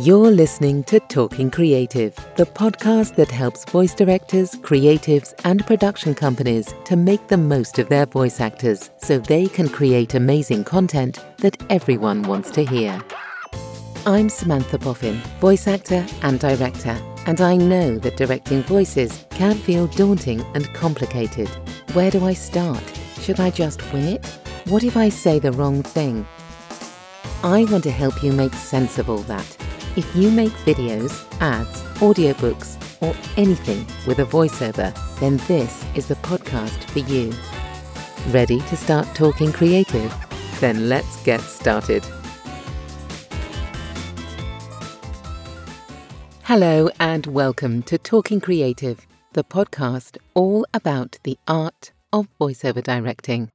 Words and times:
You're 0.00 0.30
listening 0.30 0.84
to 0.84 1.00
Talking 1.00 1.50
Creative, 1.50 2.14
the 2.36 2.44
podcast 2.44 3.14
that 3.14 3.30
helps 3.30 3.64
voice 3.64 3.94
directors, 3.94 4.50
creatives, 4.56 5.32
and 5.44 5.66
production 5.66 6.14
companies 6.14 6.74
to 6.84 6.96
make 6.96 7.28
the 7.28 7.38
most 7.38 7.78
of 7.78 7.88
their 7.88 8.04
voice 8.04 8.38
actors 8.38 8.90
so 8.98 9.18
they 9.18 9.46
can 9.46 9.70
create 9.70 10.12
amazing 10.12 10.64
content 10.64 11.24
that 11.38 11.56
everyone 11.70 12.24
wants 12.24 12.50
to 12.50 12.66
hear. 12.66 13.02
I'm 14.04 14.28
Samantha 14.28 14.76
Boffin, 14.76 15.16
voice 15.40 15.66
actor 15.66 16.04
and 16.20 16.38
director, 16.38 17.00
and 17.26 17.40
I 17.40 17.56
know 17.56 17.96
that 18.00 18.18
directing 18.18 18.64
voices 18.64 19.24
can 19.30 19.54
feel 19.54 19.86
daunting 19.86 20.42
and 20.54 20.70
complicated. 20.74 21.48
Where 21.94 22.10
do 22.10 22.22
I 22.22 22.34
start? 22.34 22.84
Should 23.22 23.40
I 23.40 23.48
just 23.48 23.80
wing 23.94 24.04
it? 24.04 24.26
What 24.66 24.84
if 24.84 24.94
I 24.94 25.08
say 25.08 25.38
the 25.38 25.52
wrong 25.52 25.82
thing? 25.82 26.26
I 27.42 27.64
want 27.64 27.84
to 27.84 27.90
help 27.90 28.22
you 28.22 28.32
make 28.32 28.52
sense 28.52 28.98
of 28.98 29.08
all 29.08 29.22
that 29.22 29.56
if 29.96 30.14
you 30.14 30.30
make 30.30 30.52
videos, 30.66 31.24
ads, 31.40 31.82
audiobooks, 32.00 32.76
or 33.00 33.16
anything 33.38 33.86
with 34.06 34.18
a 34.18 34.24
voiceover, 34.24 34.94
then 35.20 35.38
this 35.48 35.86
is 35.94 36.06
the 36.06 36.14
podcast 36.16 36.84
for 36.90 36.98
you. 36.98 37.32
Ready 38.30 38.60
to 38.60 38.76
start 38.76 39.06
talking 39.14 39.52
creative? 39.52 40.14
Then 40.60 40.90
let's 40.90 41.22
get 41.24 41.40
started. 41.40 42.04
Hello, 46.42 46.90
and 47.00 47.26
welcome 47.26 47.82
to 47.84 47.96
Talking 47.96 48.40
Creative, 48.40 49.06
the 49.32 49.44
podcast 49.44 50.18
all 50.34 50.66
about 50.74 51.18
the 51.22 51.38
art 51.48 51.92
of 52.12 52.28
voiceover 52.38 52.82
directing. 52.82 53.50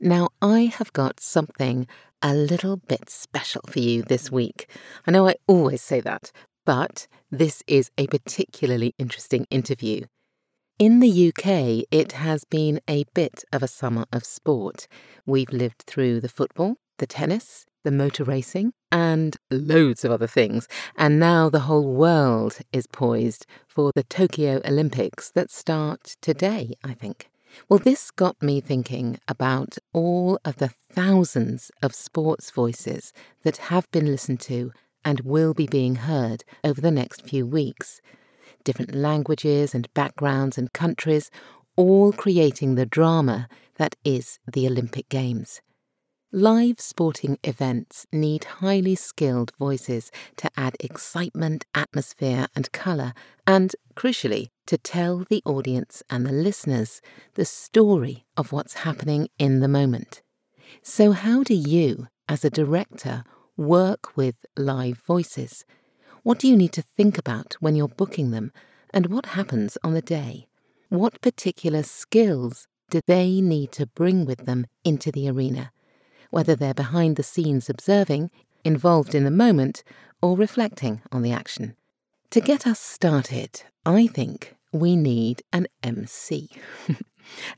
Now, 0.00 0.28
I 0.42 0.72
have 0.76 0.92
got 0.92 1.20
something 1.20 1.86
a 2.20 2.34
little 2.34 2.76
bit 2.76 3.08
special 3.08 3.62
for 3.66 3.78
you 3.78 4.02
this 4.02 4.30
week. 4.30 4.68
I 5.06 5.10
know 5.10 5.26
I 5.26 5.36
always 5.46 5.80
say 5.80 6.00
that, 6.00 6.32
but 6.66 7.06
this 7.30 7.62
is 7.66 7.90
a 7.96 8.06
particularly 8.06 8.94
interesting 8.98 9.46
interview. 9.50 10.04
In 10.78 11.00
the 11.00 11.28
UK, 11.28 11.86
it 11.90 12.12
has 12.12 12.44
been 12.44 12.80
a 12.86 13.04
bit 13.14 13.42
of 13.54 13.62
a 13.62 13.68
summer 13.68 14.04
of 14.12 14.26
sport. 14.26 14.86
We've 15.24 15.50
lived 15.50 15.84
through 15.86 16.20
the 16.20 16.28
football, 16.28 16.76
the 16.98 17.06
tennis, 17.06 17.64
the 17.82 17.90
motor 17.90 18.24
racing, 18.24 18.74
and 18.92 19.38
loads 19.50 20.04
of 20.04 20.12
other 20.12 20.26
things. 20.26 20.68
And 20.98 21.18
now 21.18 21.48
the 21.48 21.60
whole 21.60 21.94
world 21.94 22.58
is 22.70 22.86
poised 22.86 23.46
for 23.66 23.92
the 23.94 24.02
Tokyo 24.02 24.60
Olympics 24.66 25.30
that 25.30 25.50
start 25.50 26.16
today, 26.20 26.74
I 26.84 26.92
think. 26.92 27.30
Well, 27.68 27.78
this 27.78 28.10
got 28.10 28.42
me 28.42 28.60
thinking 28.60 29.18
about 29.28 29.78
all 29.92 30.38
of 30.44 30.56
the 30.56 30.68
thousands 30.68 31.70
of 31.82 31.94
sports 31.94 32.50
voices 32.50 33.12
that 33.42 33.56
have 33.56 33.90
been 33.90 34.06
listened 34.06 34.40
to 34.42 34.72
and 35.04 35.20
will 35.20 35.54
be 35.54 35.66
being 35.66 35.96
heard 35.96 36.44
over 36.64 36.80
the 36.80 36.90
next 36.90 37.22
few 37.22 37.46
weeks. 37.46 38.00
Different 38.64 38.94
languages 38.94 39.74
and 39.74 39.92
backgrounds 39.94 40.58
and 40.58 40.72
countries, 40.72 41.30
all 41.76 42.12
creating 42.12 42.74
the 42.74 42.86
drama 42.86 43.48
that 43.76 43.96
is 44.04 44.38
the 44.52 44.66
Olympic 44.66 45.08
Games. 45.08 45.60
Live 46.32 46.80
sporting 46.80 47.38
events 47.44 48.06
need 48.12 48.44
highly 48.44 48.94
skilled 48.96 49.52
voices 49.58 50.10
to 50.36 50.50
add 50.56 50.76
excitement, 50.80 51.64
atmosphere, 51.74 52.48
and 52.56 52.70
colour, 52.72 53.12
and, 53.46 53.74
crucially, 53.94 54.48
to 54.66 54.78
tell 54.78 55.24
the 55.28 55.42
audience 55.44 56.02
and 56.10 56.26
the 56.26 56.32
listeners 56.32 57.00
the 57.34 57.44
story 57.44 58.26
of 58.36 58.52
what's 58.52 58.84
happening 58.84 59.28
in 59.38 59.60
the 59.60 59.68
moment. 59.68 60.22
So, 60.82 61.12
how 61.12 61.42
do 61.42 61.54
you, 61.54 62.08
as 62.28 62.44
a 62.44 62.50
director, 62.50 63.24
work 63.56 64.16
with 64.16 64.44
live 64.56 64.98
voices? 64.98 65.64
What 66.22 66.38
do 66.38 66.48
you 66.48 66.56
need 66.56 66.72
to 66.72 66.84
think 66.96 67.18
about 67.18 67.56
when 67.60 67.76
you're 67.76 67.88
booking 67.88 68.30
them, 68.30 68.52
and 68.92 69.06
what 69.06 69.26
happens 69.26 69.78
on 69.82 69.94
the 69.94 70.02
day? 70.02 70.46
What 70.88 71.20
particular 71.20 71.82
skills 71.82 72.66
do 72.90 73.00
they 73.06 73.40
need 73.40 73.72
to 73.72 73.86
bring 73.86 74.24
with 74.24 74.46
them 74.46 74.66
into 74.84 75.10
the 75.12 75.28
arena? 75.28 75.72
whether 76.30 76.54
they're 76.56 76.74
behind 76.74 77.16
the 77.16 77.22
scenes 77.22 77.68
observing, 77.68 78.30
involved 78.64 79.14
in 79.14 79.24
the 79.24 79.30
moment, 79.30 79.82
or 80.22 80.36
reflecting 80.36 81.00
on 81.12 81.22
the 81.22 81.32
action. 81.32 81.76
To 82.30 82.40
get 82.40 82.66
us 82.66 82.80
started, 82.80 83.62
I 83.84 84.06
think 84.06 84.55
we 84.78 84.96
need 84.96 85.42
an 85.52 85.66
MC. 85.82 86.50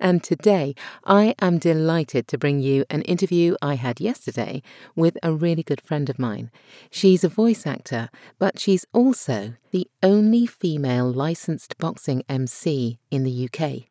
and 0.01 0.23
today, 0.23 0.75
I 1.05 1.35
am 1.41 1.59
delighted 1.59 2.29
to 2.29 2.39
bring 2.39 2.61
you 2.61 2.85
an 2.91 3.03
interview 3.03 3.57
I 3.61 3.75
had 3.75 4.01
yesterday 4.01 4.63
with 4.97 5.19
a 5.23 5.33
really 5.33 5.63
good 5.63 5.81
friend 5.81 6.09
of 6.09 6.19
mine. 6.19 6.51
She's 6.91 7.25
a 7.25 7.29
voice 7.29 7.67
actor, 7.67 8.11
but 8.39 8.59
she's 8.59 8.87
also 8.93 9.55
the 9.71 9.89
only 10.03 10.47
female 10.47 11.11
licensed 11.11 11.77
boxing 11.79 12.23
MC 12.29 12.99
in 13.11 13.25
the 13.25 13.49
UK. 13.49 13.89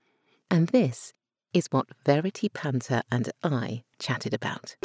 And 0.49 0.69
this 0.69 1.13
is 1.53 1.67
what 1.71 1.87
Verity 2.05 2.49
Panther 2.49 3.01
and 3.11 3.31
I 3.43 3.83
chatted 3.99 4.33
about. 4.33 4.75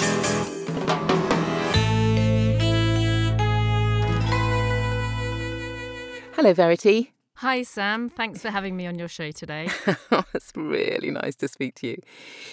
Hello, 6.35 6.55
Verity. 6.55 7.13
Hi, 7.43 7.65
Sam. 7.65 8.09
Thanks 8.09 8.41
for 8.41 8.51
having 8.51 8.77
me 8.77 8.87
on 8.87 9.01
your 9.01 9.09
show 9.09 9.33
today. 9.33 9.69
it's 10.33 10.53
really 10.55 11.11
nice 11.11 11.35
to 11.35 11.49
speak 11.49 11.75
to 11.81 11.89
you. 11.89 11.97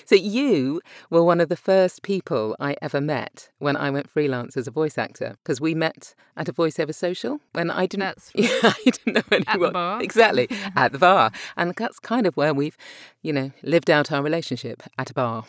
So, 0.06 0.16
you 0.16 0.82
were 1.12 1.24
one 1.24 1.40
of 1.40 1.48
the 1.48 1.56
first 1.56 2.02
people 2.02 2.56
I 2.60 2.76
ever 2.82 3.00
met 3.00 3.52
when 3.60 3.78
I 3.78 3.92
went 3.92 4.10
freelance 4.10 4.58
as 4.58 4.66
a 4.66 4.72
voice 4.72 4.98
actor 4.98 5.38
because 5.44 5.62
we 5.62 5.76
met 5.76 6.16
at 6.36 6.50
a 6.50 6.54
voiceover 6.54 6.96
social 6.96 7.40
when 7.52 7.70
I 7.70 7.86
didn't. 7.86 8.00
That's 8.00 8.32
yeah, 8.34 8.50
I 8.64 8.82
didn't 8.84 9.14
know 9.14 9.22
anyone. 9.32 9.46
At 9.48 9.60
the 9.60 9.72
bar. 9.72 10.02
Exactly, 10.02 10.48
at 10.76 10.92
the 10.92 10.98
bar. 10.98 11.32
And 11.56 11.76
that's 11.76 12.00
kind 12.00 12.26
of 12.26 12.36
where 12.36 12.56
we've, 12.56 12.76
you 13.22 13.32
know, 13.32 13.52
lived 13.62 13.92
out 13.92 14.12
our 14.12 14.24
relationship 14.24 14.82
at 14.98 15.12
a 15.12 15.14
bar. 15.14 15.46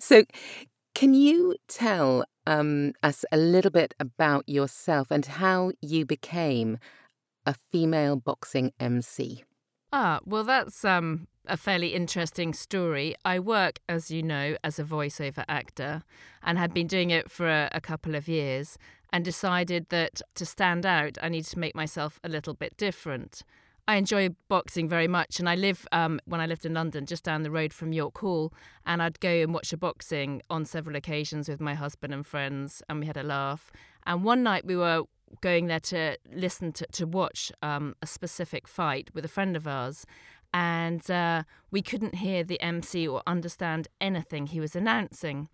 so, 0.00 0.24
can 0.96 1.14
you 1.14 1.54
tell 1.68 2.24
um, 2.44 2.92
us 3.04 3.24
a 3.30 3.36
little 3.36 3.70
bit 3.70 3.94
about 4.00 4.48
yourself 4.48 5.12
and 5.12 5.24
how 5.24 5.70
you 5.80 6.04
became 6.04 6.78
a 7.46 7.54
female 7.70 8.16
boxing 8.16 8.72
MC? 8.78 9.44
Ah, 9.92 10.20
well, 10.24 10.44
that's 10.44 10.84
um, 10.84 11.28
a 11.46 11.56
fairly 11.56 11.94
interesting 11.94 12.52
story. 12.52 13.14
I 13.24 13.38
work, 13.38 13.78
as 13.88 14.10
you 14.10 14.22
know, 14.22 14.56
as 14.64 14.78
a 14.78 14.84
voiceover 14.84 15.44
actor 15.48 16.02
and 16.42 16.58
had 16.58 16.74
been 16.74 16.86
doing 16.86 17.10
it 17.10 17.30
for 17.30 17.48
a, 17.48 17.68
a 17.72 17.80
couple 17.80 18.14
of 18.14 18.26
years 18.26 18.78
and 19.12 19.24
decided 19.24 19.90
that 19.90 20.20
to 20.34 20.44
stand 20.44 20.84
out, 20.84 21.16
I 21.22 21.28
needed 21.28 21.50
to 21.50 21.58
make 21.58 21.76
myself 21.76 22.18
a 22.24 22.28
little 22.28 22.54
bit 22.54 22.76
different. 22.76 23.44
I 23.86 23.96
enjoy 23.96 24.30
boxing 24.48 24.88
very 24.88 25.06
much, 25.06 25.38
and 25.38 25.48
I 25.48 25.56
live 25.56 25.86
um, 25.92 26.18
when 26.24 26.40
I 26.40 26.46
lived 26.46 26.64
in 26.64 26.72
London, 26.72 27.04
just 27.04 27.22
down 27.22 27.42
the 27.42 27.50
road 27.50 27.74
from 27.74 27.92
York 27.92 28.16
Hall, 28.18 28.52
and 28.86 29.02
I'd 29.02 29.20
go 29.20 29.28
and 29.28 29.52
watch 29.52 29.74
a 29.74 29.76
boxing 29.76 30.40
on 30.48 30.64
several 30.64 30.96
occasions 30.96 31.50
with 31.50 31.60
my 31.60 31.74
husband 31.74 32.14
and 32.14 32.26
friends, 32.26 32.82
and 32.88 32.98
we 33.00 33.06
had 33.06 33.18
a 33.18 33.22
laugh. 33.22 33.70
And 34.06 34.24
one 34.24 34.42
night 34.42 34.64
we 34.64 34.74
were 34.74 35.02
going 35.40 35.66
there 35.66 35.80
to 35.80 36.16
listen 36.32 36.72
to, 36.72 36.86
to 36.92 37.06
watch 37.06 37.52
um, 37.62 37.94
a 38.02 38.06
specific 38.06 38.68
fight 38.68 39.10
with 39.14 39.24
a 39.24 39.28
friend 39.28 39.56
of 39.56 39.66
ours. 39.66 40.06
And 40.52 41.08
uh, 41.10 41.42
we 41.70 41.82
couldn't 41.82 42.16
hear 42.16 42.44
the 42.44 42.60
MC 42.60 43.08
or 43.08 43.22
understand 43.26 43.88
anything 44.00 44.46
he 44.46 44.60
was 44.60 44.76
announcing. 44.76 45.48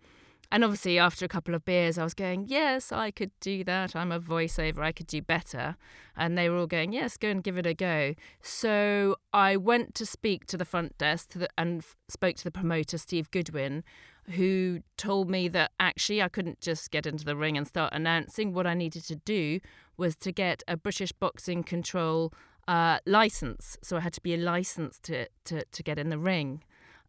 And 0.51 0.65
obviously, 0.65 0.99
after 0.99 1.23
a 1.23 1.29
couple 1.29 1.55
of 1.55 1.63
beers, 1.63 1.97
I 1.97 2.03
was 2.03 2.13
going, 2.13 2.45
Yes, 2.49 2.91
I 2.91 3.09
could 3.09 3.31
do 3.39 3.63
that. 3.63 3.95
I'm 3.95 4.11
a 4.11 4.19
voiceover. 4.19 4.79
I 4.79 4.91
could 4.91 5.07
do 5.07 5.21
better. 5.21 5.77
And 6.17 6.37
they 6.37 6.49
were 6.49 6.57
all 6.57 6.67
going, 6.67 6.91
Yes, 6.91 7.15
go 7.15 7.29
and 7.29 7.41
give 7.41 7.57
it 7.57 7.65
a 7.65 7.73
go. 7.73 8.15
So 8.41 9.15
I 9.31 9.55
went 9.55 9.95
to 9.95 10.05
speak 10.05 10.45
to 10.47 10.57
the 10.57 10.65
front 10.65 10.97
desk 10.97 11.29
to 11.31 11.39
the, 11.39 11.49
and 11.57 11.79
f- 11.79 11.95
spoke 12.09 12.35
to 12.35 12.43
the 12.43 12.51
promoter, 12.51 12.97
Steve 12.97 13.31
Goodwin, 13.31 13.85
who 14.29 14.81
told 14.97 15.29
me 15.29 15.47
that 15.49 15.71
actually 15.79 16.21
I 16.21 16.29
couldn't 16.29 16.61
just 16.61 16.91
get 16.91 17.05
into 17.05 17.25
the 17.25 17.35
ring 17.35 17.57
and 17.57 17.67
start 17.67 17.93
announcing. 17.93 18.53
What 18.53 18.67
I 18.67 18.73
needed 18.73 19.03
to 19.05 19.15
do 19.15 19.59
was 19.97 20.15
to 20.17 20.31
get 20.31 20.63
a 20.67 20.77
British 20.77 21.11
Boxing 21.11 21.63
Control 21.63 22.33
uh, 22.67 22.99
license. 23.05 23.77
So 23.83 23.97
I 23.97 24.01
had 24.01 24.13
to 24.13 24.21
be 24.21 24.33
a 24.33 24.37
licensed 24.37 25.03
to, 25.03 25.27
to, 25.45 25.65
to 25.65 25.83
get 25.83 25.97
in 25.97 26.09
the 26.09 26.17
ring. 26.17 26.63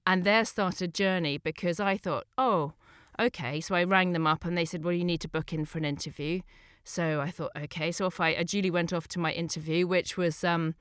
And 0.07 0.25
there 0.25 0.45
started 0.45 0.91
a 0.91 0.93
journey 0.93 1.39
because 1.39 1.79
I 1.79 1.97
thought, 1.97 2.27
oh, 2.37 2.73
okay. 3.21 3.61
So 3.61 3.75
I 3.75 3.85
rang 3.85 4.13
them 4.13 4.27
up 4.27 4.45
and 4.45 4.57
they 4.57 4.65
said, 4.65 4.85
well, 4.85 4.95
you 4.95 5.05
need 5.05 5.21
to 5.21 5.29
book 5.29 5.53
in 5.53 5.65
for 5.65 5.79
an 5.79 5.85
interview. 5.85 6.41
So 6.85 7.21
I 7.21 7.31
thought, 7.31 7.53
okay. 7.57 7.93
So 7.93 8.07
if 8.07 8.21
I, 8.21 8.31
I 8.31 8.43
duly 8.43 8.71
went 8.71 8.93
off 8.93 9.07
to 9.09 9.21
my 9.21 9.33
interview, 9.33 9.87
which 9.87 10.17
was 10.17 10.43
um, 10.43 10.75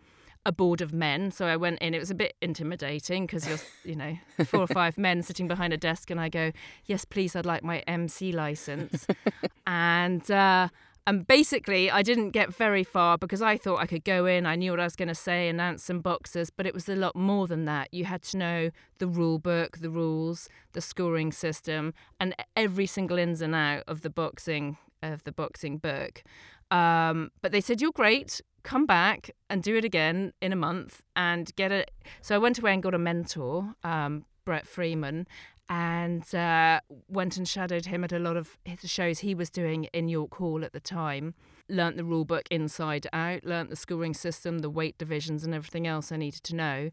a 0.46 0.52
board 0.52 0.82
of 0.82 0.94
men. 0.94 1.32
So 1.32 1.46
I 1.46 1.56
went 1.56 1.80
in. 1.80 1.94
It 1.94 2.00
was 2.00 2.12
a 2.12 2.16
bit 2.16 2.36
intimidating 2.42 3.26
because 3.26 3.48
you're, 3.48 3.60
you 3.84 3.96
know, 3.96 4.18
four 4.46 4.62
or 4.62 4.68
five 4.82 4.98
men 4.98 5.22
sitting 5.22 5.48
behind 5.48 5.74
a 5.74 5.78
desk, 5.78 6.10
and 6.10 6.20
I 6.20 6.30
go, 6.30 6.52
"Yes, 6.86 7.06
please, 7.06 7.36
I'd 7.36 7.46
like 7.46 7.64
my 7.64 7.80
MC 7.80 8.32
license." 8.32 9.06
and 9.68 10.30
uh, 10.32 10.70
and 11.08 11.26
basically, 11.26 11.90
I 11.90 12.04
didn't 12.04 12.30
get 12.30 12.54
very 12.54 12.84
far 12.84 13.18
because 13.18 13.42
I 13.42 13.58
thought 13.58 13.80
I 13.80 13.88
could 13.88 14.04
go 14.04 14.26
in. 14.26 14.46
I 14.46 14.56
knew 14.56 14.72
what 14.72 14.80
I 14.80 14.84
was 14.84 14.96
going 14.96 15.08
to 15.08 15.16
say, 15.16 15.50
announce 15.50 15.84
some 15.84 16.00
boxes, 16.00 16.52
but 16.52 16.68
it 16.68 16.74
was 16.74 16.88
a 16.88 16.96
lot 16.96 17.16
more 17.16 17.48
than 17.48 17.66
that. 17.66 17.92
You 17.92 18.06
had 18.06 18.22
to 18.24 18.38
know 18.38 18.70
the 19.00 19.08
rule 19.08 19.40
book, 19.40 19.80
the 19.80 19.90
rules, 19.90 20.48
the 20.74 20.82
scoring 20.82 21.32
system, 21.32 21.94
and 22.20 22.36
every 22.56 22.86
single 22.86 23.18
ins 23.18 23.42
and 23.42 23.56
out 23.56 23.84
of 23.88 24.02
the 24.02 24.12
boxing 24.12 24.78
of 25.02 25.24
the 25.24 25.32
boxing 25.32 25.78
book. 25.78 26.24
Um, 26.70 27.32
but 27.42 27.52
they 27.52 27.62
said, 27.62 27.82
You're 27.82 27.92
great. 27.92 28.42
Come 28.64 28.86
back 28.86 29.32
and 29.50 29.64
do 29.64 29.76
it 29.76 29.84
again 29.86 30.34
in 30.42 30.54
a 30.54 30.56
month 30.56 31.02
and 31.16 31.54
get 31.56 31.72
it. 31.72 31.92
So 32.22 32.36
I 32.36 32.38
went 32.38 32.60
away 32.60 32.74
and 32.74 32.84
got 32.84 32.94
a 32.94 33.00
mentor, 33.00 33.76
um, 33.84 34.26
Brett 34.46 34.68
Freeman, 34.68 35.28
and 35.70 36.34
uh, 36.36 36.80
went 37.08 37.38
and 37.38 37.48
shadowed 37.48 37.86
him 37.86 38.04
at 38.04 38.12
a 38.12 38.20
lot 38.20 38.36
of 38.38 38.58
the 38.66 38.88
shows 38.88 39.20
he 39.20 39.34
was 39.34 39.50
doing 39.50 39.86
in 39.94 40.10
York 40.10 40.36
Hall 40.36 40.64
at 40.66 40.74
the 40.74 40.80
time. 40.80 41.34
Learned 41.70 41.98
the 41.98 42.04
rule 42.04 42.26
book 42.26 42.44
inside 42.52 43.08
out, 43.14 43.46
learned 43.46 43.70
the 43.70 43.76
scoring 43.78 44.14
system, 44.14 44.60
the 44.60 44.70
weight 44.70 44.98
divisions, 44.98 45.44
and 45.46 45.54
everything 45.54 45.88
else 45.88 46.12
I 46.12 46.18
needed 46.18 46.44
to 46.44 46.56
know. 46.56 46.92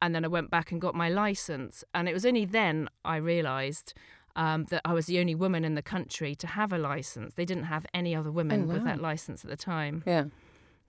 And 0.00 0.14
then 0.14 0.24
I 0.24 0.28
went 0.28 0.50
back 0.50 0.70
and 0.70 0.80
got 0.80 0.94
my 0.94 1.08
license. 1.08 1.82
And 1.92 2.08
it 2.08 2.14
was 2.14 2.24
only 2.24 2.44
then 2.44 2.88
I 3.04 3.16
realised 3.16 3.92
um, 4.36 4.64
that 4.66 4.82
I 4.84 4.92
was 4.94 5.06
the 5.06 5.18
only 5.18 5.34
woman 5.34 5.64
in 5.64 5.74
the 5.74 5.82
country 5.82 6.34
to 6.36 6.46
have 6.46 6.72
a 6.72 6.78
license. 6.78 7.34
They 7.34 7.44
didn't 7.44 7.64
have 7.64 7.84
any 7.92 8.14
other 8.14 8.30
women 8.30 8.62
Oh, 8.62 8.66
wow. 8.66 8.74
with 8.74 8.84
that 8.84 9.00
license 9.00 9.44
at 9.44 9.50
the 9.50 9.56
time. 9.56 10.04
Yeah. 10.06 10.26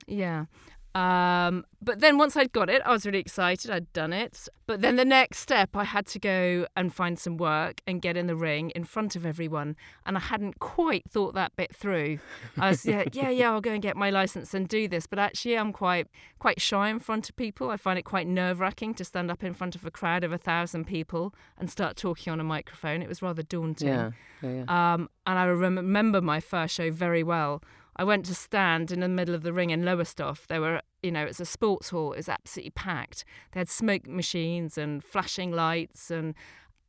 Yeah. 0.08 0.46
Um, 0.94 1.64
but 1.82 2.02
then 2.02 2.18
once 2.18 2.36
I'd 2.36 2.52
got 2.52 2.70
it, 2.70 2.82
I 2.86 2.92
was 2.92 3.06
really 3.06 3.20
excited. 3.20 3.72
I'd 3.72 3.92
done 3.94 4.12
it. 4.12 4.50
But 4.68 4.82
then 4.82 4.98
the 4.98 5.06
next 5.06 5.40
step, 5.40 5.76
I 5.76 5.86
had 5.86 6.06
to 6.08 6.20
go 6.20 6.66
and 6.76 6.94
find 6.94 7.18
some 7.18 7.38
work 7.38 7.82
and 7.88 8.02
get 8.02 8.18
in 8.18 8.28
the 8.28 8.36
ring 8.36 8.72
in 8.72 8.84
front 8.84 9.16
of 9.16 9.26
everyone. 9.26 9.78
And 10.06 10.18
I 10.18 10.20
hadn't 10.20 10.60
quite 10.60 11.04
thought 11.10 11.34
that 11.34 11.56
bit 11.56 11.74
through. 11.74 12.20
I 12.58 12.70
was, 12.72 12.86
yeah, 12.86 13.06
yeah, 13.14 13.30
yeah, 13.30 13.52
I'll 13.52 13.62
go 13.62 13.72
and 13.72 13.82
get 13.82 13.96
my 13.96 14.10
license 14.10 14.54
and 14.54 14.68
do 14.68 14.88
this. 14.88 15.08
But 15.08 15.18
actually, 15.18 15.58
I'm 15.58 15.72
quite, 15.72 16.08
quite 16.40 16.60
shy 16.60 16.90
in 16.90 17.00
front 17.00 17.30
of 17.30 17.38
people. 17.38 17.70
I 17.70 17.78
find 17.78 17.98
it 17.98 18.04
quite 18.04 18.28
nerve 18.28 18.60
wracking 18.60 18.94
to 18.96 19.06
stand 19.06 19.32
up 19.32 19.44
in 19.44 19.54
front 19.54 19.76
of 19.76 19.86
a 19.86 19.92
crowd 19.92 20.26
of 20.26 20.34
a 20.34 20.38
thousand 20.38 20.86
people 20.86 21.34
and 21.58 21.72
start 21.72 21.96
talking 21.96 22.34
on 22.34 22.42
a 22.42 22.46
microphone. 22.46 23.02
It 23.02 23.08
was 23.08 23.22
rather 23.22 23.44
daunting. 23.44 23.88
Yeah. 23.88 24.12
Yeah. 24.42 24.64
yeah. 24.68 24.94
Um, 24.94 25.10
and 25.26 25.40
I 25.40 25.48
rem- 25.48 25.78
remember 25.78 26.20
my 26.22 26.42
first 26.42 26.76
show 26.76 26.92
very 26.92 27.24
well. 27.24 27.64
I 28.02 28.04
went 28.04 28.26
to 28.26 28.34
stand 28.34 28.90
in 28.90 29.00
the 29.00 29.08
middle 29.08 29.36
of 29.36 29.44
the 29.44 29.54
ring 29.54 29.70
in 29.70 29.86
Lowestoft. 29.86 30.48
There 30.48 30.60
were, 30.60 30.82
you 31.04 31.12
know, 31.12 31.24
it's 31.24 31.40
a 31.40 31.46
sports 31.46 31.92
hall. 31.92 32.14
It 32.14 32.18
was 32.18 32.30
absolutely 32.30 32.72
packed. 32.72 33.24
They 33.52 33.60
had 33.60 33.70
smoke 33.70 34.08
machines 34.08 34.76
and 34.76 35.04
flashing 35.04 35.52
lights, 35.52 36.10
and 36.10 36.34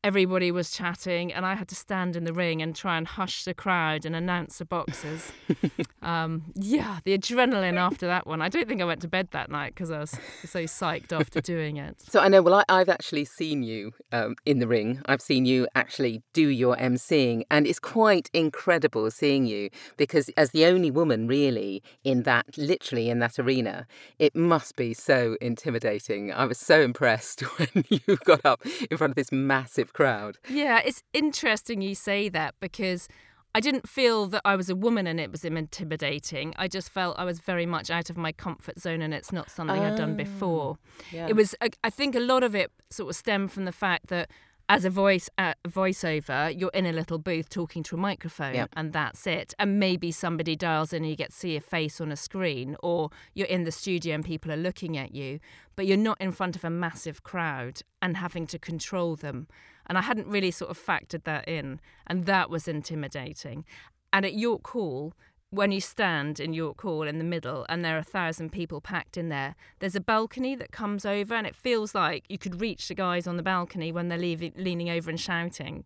everybody 0.04 0.50
was 0.50 0.70
chatting. 0.70 1.32
And 1.32 1.46
I 1.46 1.54
had 1.54 1.68
to 1.68 1.74
stand 1.74 2.16
in 2.16 2.24
the 2.24 2.32
ring 2.32 2.60
and 2.60 2.74
try 2.74 2.96
and 2.96 3.06
hush 3.06 3.44
the 3.44 3.54
crowd 3.54 4.04
and 4.04 4.16
announce 4.16 4.58
the 4.58 4.64
boxers. 4.64 5.32
um, 6.02 6.44
yeah, 6.54 6.98
the 7.04 7.16
adrenaline 7.16 7.76
after 7.76 8.06
that 8.06 8.26
one. 8.26 8.42
I 8.42 8.48
don't 8.48 8.66
think 8.66 8.80
I 8.80 8.84
went 8.84 9.02
to 9.02 9.08
bed 9.08 9.28
that 9.32 9.50
night 9.50 9.74
because 9.74 9.90
I 9.90 10.00
was 10.00 10.10
so 10.44 10.64
psyched 10.64 11.12
after 11.12 11.40
doing 11.40 11.76
it. 11.76 12.00
So 12.00 12.20
I 12.20 12.28
know. 12.28 12.42
Well, 12.42 12.54
I, 12.54 12.64
I've 12.68 12.88
actually 12.88 13.24
seen 13.24 13.62
you 13.62 13.92
um, 14.10 14.36
in 14.44 14.58
the 14.58 14.66
ring. 14.66 15.00
I've 15.06 15.22
seen 15.22 15.44
you 15.44 15.68
actually 15.74 16.22
do 16.32 16.48
your 16.48 16.76
emceeing, 16.76 17.44
and 17.50 17.66
it's 17.66 17.78
quite 17.78 18.30
incredible 18.32 19.10
seeing 19.10 19.46
you 19.46 19.70
because, 19.96 20.28
as 20.30 20.50
the 20.50 20.66
only 20.66 20.90
woman 20.90 21.26
really 21.28 21.82
in 22.04 22.24
that, 22.24 22.56
literally 22.56 23.08
in 23.08 23.20
that 23.20 23.38
arena, 23.38 23.86
it 24.18 24.34
must 24.34 24.76
be 24.76 24.94
so 24.94 25.36
intimidating. 25.40 26.32
I 26.32 26.44
was 26.46 26.58
so 26.58 26.80
impressed 26.80 27.40
when 27.58 27.84
you 27.88 28.16
got 28.24 28.44
up 28.44 28.64
in 28.90 28.96
front 28.96 29.12
of 29.12 29.16
this 29.16 29.32
massive 29.32 29.91
crowd. 29.92 30.38
Yeah, 30.48 30.80
it's 30.84 31.02
interesting 31.12 31.82
you 31.82 31.94
say 31.94 32.28
that 32.30 32.54
because 32.60 33.08
I 33.54 33.60
didn't 33.60 33.88
feel 33.88 34.26
that 34.28 34.40
I 34.44 34.56
was 34.56 34.70
a 34.70 34.74
woman 34.74 35.06
and 35.06 35.20
it 35.20 35.30
was 35.30 35.44
intimidating. 35.44 36.54
I 36.56 36.68
just 36.68 36.88
felt 36.88 37.18
I 37.18 37.24
was 37.24 37.38
very 37.38 37.66
much 37.66 37.90
out 37.90 38.08
of 38.08 38.16
my 38.16 38.32
comfort 38.32 38.78
zone 38.78 39.02
and 39.02 39.12
it's 39.12 39.30
not 39.30 39.50
something 39.50 39.78
I'd 39.78 39.96
done 39.96 40.12
ah, 40.12 40.16
before. 40.16 40.78
Yeah. 41.10 41.28
It 41.28 41.36
was, 41.36 41.54
I 41.60 41.90
think 41.90 42.14
a 42.14 42.20
lot 42.20 42.42
of 42.42 42.54
it 42.54 42.70
sort 42.90 43.10
of 43.10 43.16
stemmed 43.16 43.52
from 43.52 43.66
the 43.66 43.72
fact 43.72 44.06
that 44.06 44.30
as 44.72 44.86
a 44.86 44.90
voice 44.90 45.28
uh, 45.36 45.52
voiceover, 45.68 46.58
you're 46.58 46.70
in 46.72 46.86
a 46.86 46.92
little 46.92 47.18
booth 47.18 47.50
talking 47.50 47.82
to 47.82 47.94
a 47.94 47.98
microphone, 47.98 48.54
Yep. 48.54 48.70
and 48.74 48.92
that's 48.94 49.26
it. 49.26 49.52
And 49.58 49.78
maybe 49.78 50.10
somebody 50.10 50.56
dials 50.56 50.94
in 50.94 51.02
and 51.02 51.10
you 51.10 51.14
get 51.16 51.30
to 51.30 51.36
see 51.36 51.56
a 51.56 51.60
face 51.60 52.00
on 52.00 52.10
a 52.10 52.16
screen, 52.16 52.74
or 52.82 53.10
you're 53.34 53.48
in 53.48 53.64
the 53.64 53.70
studio 53.70 54.14
and 54.14 54.24
people 54.24 54.50
are 54.50 54.56
looking 54.56 54.96
at 54.96 55.14
you, 55.14 55.40
but 55.76 55.86
you're 55.86 55.98
not 55.98 56.18
in 56.22 56.32
front 56.32 56.56
of 56.56 56.64
a 56.64 56.70
massive 56.70 57.22
crowd 57.22 57.82
and 58.00 58.16
having 58.16 58.46
to 58.46 58.58
control 58.58 59.14
them. 59.14 59.46
And 59.86 59.98
I 59.98 60.00
hadn't 60.00 60.26
really 60.26 60.50
sort 60.50 60.70
of 60.70 60.78
factored 60.78 61.24
that 61.24 61.46
in, 61.46 61.78
and 62.06 62.24
that 62.24 62.48
was 62.48 62.66
intimidating. 62.66 63.66
And 64.10 64.24
at 64.24 64.32
York 64.32 64.66
Hall, 64.68 65.12
when 65.52 65.70
you 65.70 65.82
stand 65.82 66.40
in 66.40 66.54
York 66.54 66.80
Hall 66.80 67.02
in 67.02 67.18
the 67.18 67.24
middle 67.24 67.66
and 67.68 67.84
there 67.84 67.96
are 67.96 68.00
a 68.00 68.02
thousand 68.02 68.52
people 68.52 68.80
packed 68.80 69.18
in 69.18 69.28
there, 69.28 69.54
there's 69.80 69.94
a 69.94 70.00
balcony 70.00 70.54
that 70.54 70.72
comes 70.72 71.04
over 71.04 71.34
and 71.34 71.46
it 71.46 71.54
feels 71.54 71.94
like 71.94 72.24
you 72.30 72.38
could 72.38 72.58
reach 72.58 72.88
the 72.88 72.94
guys 72.94 73.26
on 73.26 73.36
the 73.36 73.42
balcony 73.42 73.92
when 73.92 74.08
they're 74.08 74.16
leaving, 74.16 74.54
leaning 74.56 74.88
over 74.88 75.10
and 75.10 75.20
shouting. 75.20 75.84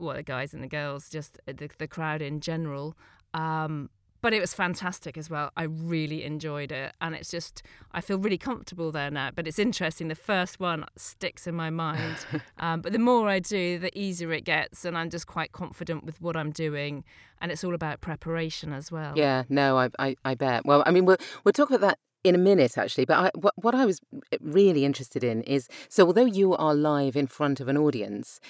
Well, 0.00 0.16
the 0.16 0.24
guys 0.24 0.52
and 0.52 0.64
the 0.64 0.68
girls, 0.68 1.08
just 1.08 1.38
the, 1.46 1.70
the 1.78 1.86
crowd 1.86 2.22
in 2.22 2.40
general. 2.40 2.96
Um, 3.32 3.88
but 4.24 4.32
it 4.32 4.40
was 4.40 4.54
fantastic 4.54 5.18
as 5.18 5.28
well. 5.28 5.50
I 5.54 5.64
really 5.64 6.24
enjoyed 6.24 6.72
it. 6.72 6.94
And 6.98 7.14
it's 7.14 7.30
just, 7.30 7.62
I 7.92 8.00
feel 8.00 8.16
really 8.16 8.38
comfortable 8.38 8.90
there 8.90 9.10
now. 9.10 9.30
But 9.34 9.46
it's 9.46 9.58
interesting. 9.58 10.08
The 10.08 10.14
first 10.14 10.58
one 10.58 10.86
sticks 10.96 11.46
in 11.46 11.54
my 11.54 11.68
mind. 11.68 12.24
um, 12.58 12.80
but 12.80 12.92
the 12.92 12.98
more 12.98 13.28
I 13.28 13.38
do, 13.38 13.78
the 13.78 13.90
easier 13.96 14.32
it 14.32 14.46
gets. 14.46 14.86
And 14.86 14.96
I'm 14.96 15.10
just 15.10 15.26
quite 15.26 15.52
confident 15.52 16.04
with 16.04 16.22
what 16.22 16.38
I'm 16.38 16.52
doing. 16.52 17.04
And 17.42 17.52
it's 17.52 17.62
all 17.62 17.74
about 17.74 18.00
preparation 18.00 18.72
as 18.72 18.90
well. 18.90 19.12
Yeah, 19.14 19.42
no, 19.50 19.76
I, 19.76 19.90
I, 19.98 20.16
I 20.24 20.34
bet. 20.34 20.64
Well, 20.64 20.82
I 20.86 20.90
mean, 20.90 21.04
we'll, 21.04 21.18
we'll 21.44 21.52
talk 21.52 21.68
about 21.68 21.82
that 21.82 21.98
in 22.24 22.34
a 22.34 22.38
minute, 22.38 22.78
actually. 22.78 23.04
But 23.04 23.18
I, 23.18 23.30
what, 23.34 23.52
what 23.56 23.74
I 23.74 23.84
was 23.84 24.00
really 24.40 24.86
interested 24.86 25.22
in 25.22 25.42
is 25.42 25.68
so, 25.90 26.06
although 26.06 26.24
you 26.24 26.54
are 26.54 26.74
live 26.74 27.14
in 27.14 27.26
front 27.26 27.60
of 27.60 27.68
an 27.68 27.76
audience, 27.76 28.40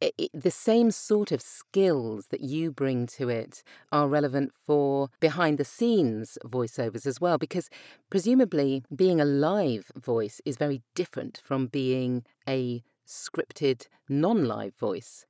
the 0.00 0.50
same 0.50 0.90
sort 0.90 1.32
of 1.32 1.40
skills 1.40 2.26
that 2.28 2.40
you 2.40 2.70
bring 2.70 3.06
to 3.06 3.28
it 3.28 3.62
are 3.90 4.08
relevant 4.08 4.52
for 4.66 5.10
behind 5.20 5.58
the 5.58 5.64
scenes 5.64 6.38
voiceovers 6.44 7.06
as 7.06 7.20
well, 7.20 7.38
because 7.38 7.68
presumably 8.10 8.82
being 8.94 9.20
a 9.20 9.24
live 9.24 9.90
voice 9.96 10.40
is 10.44 10.56
very 10.56 10.82
different 10.94 11.40
from 11.44 11.66
being 11.66 12.24
a 12.48 12.82
scripted 13.06 13.86
non 14.08 14.44
live 14.44 14.74
voice. 14.76 15.26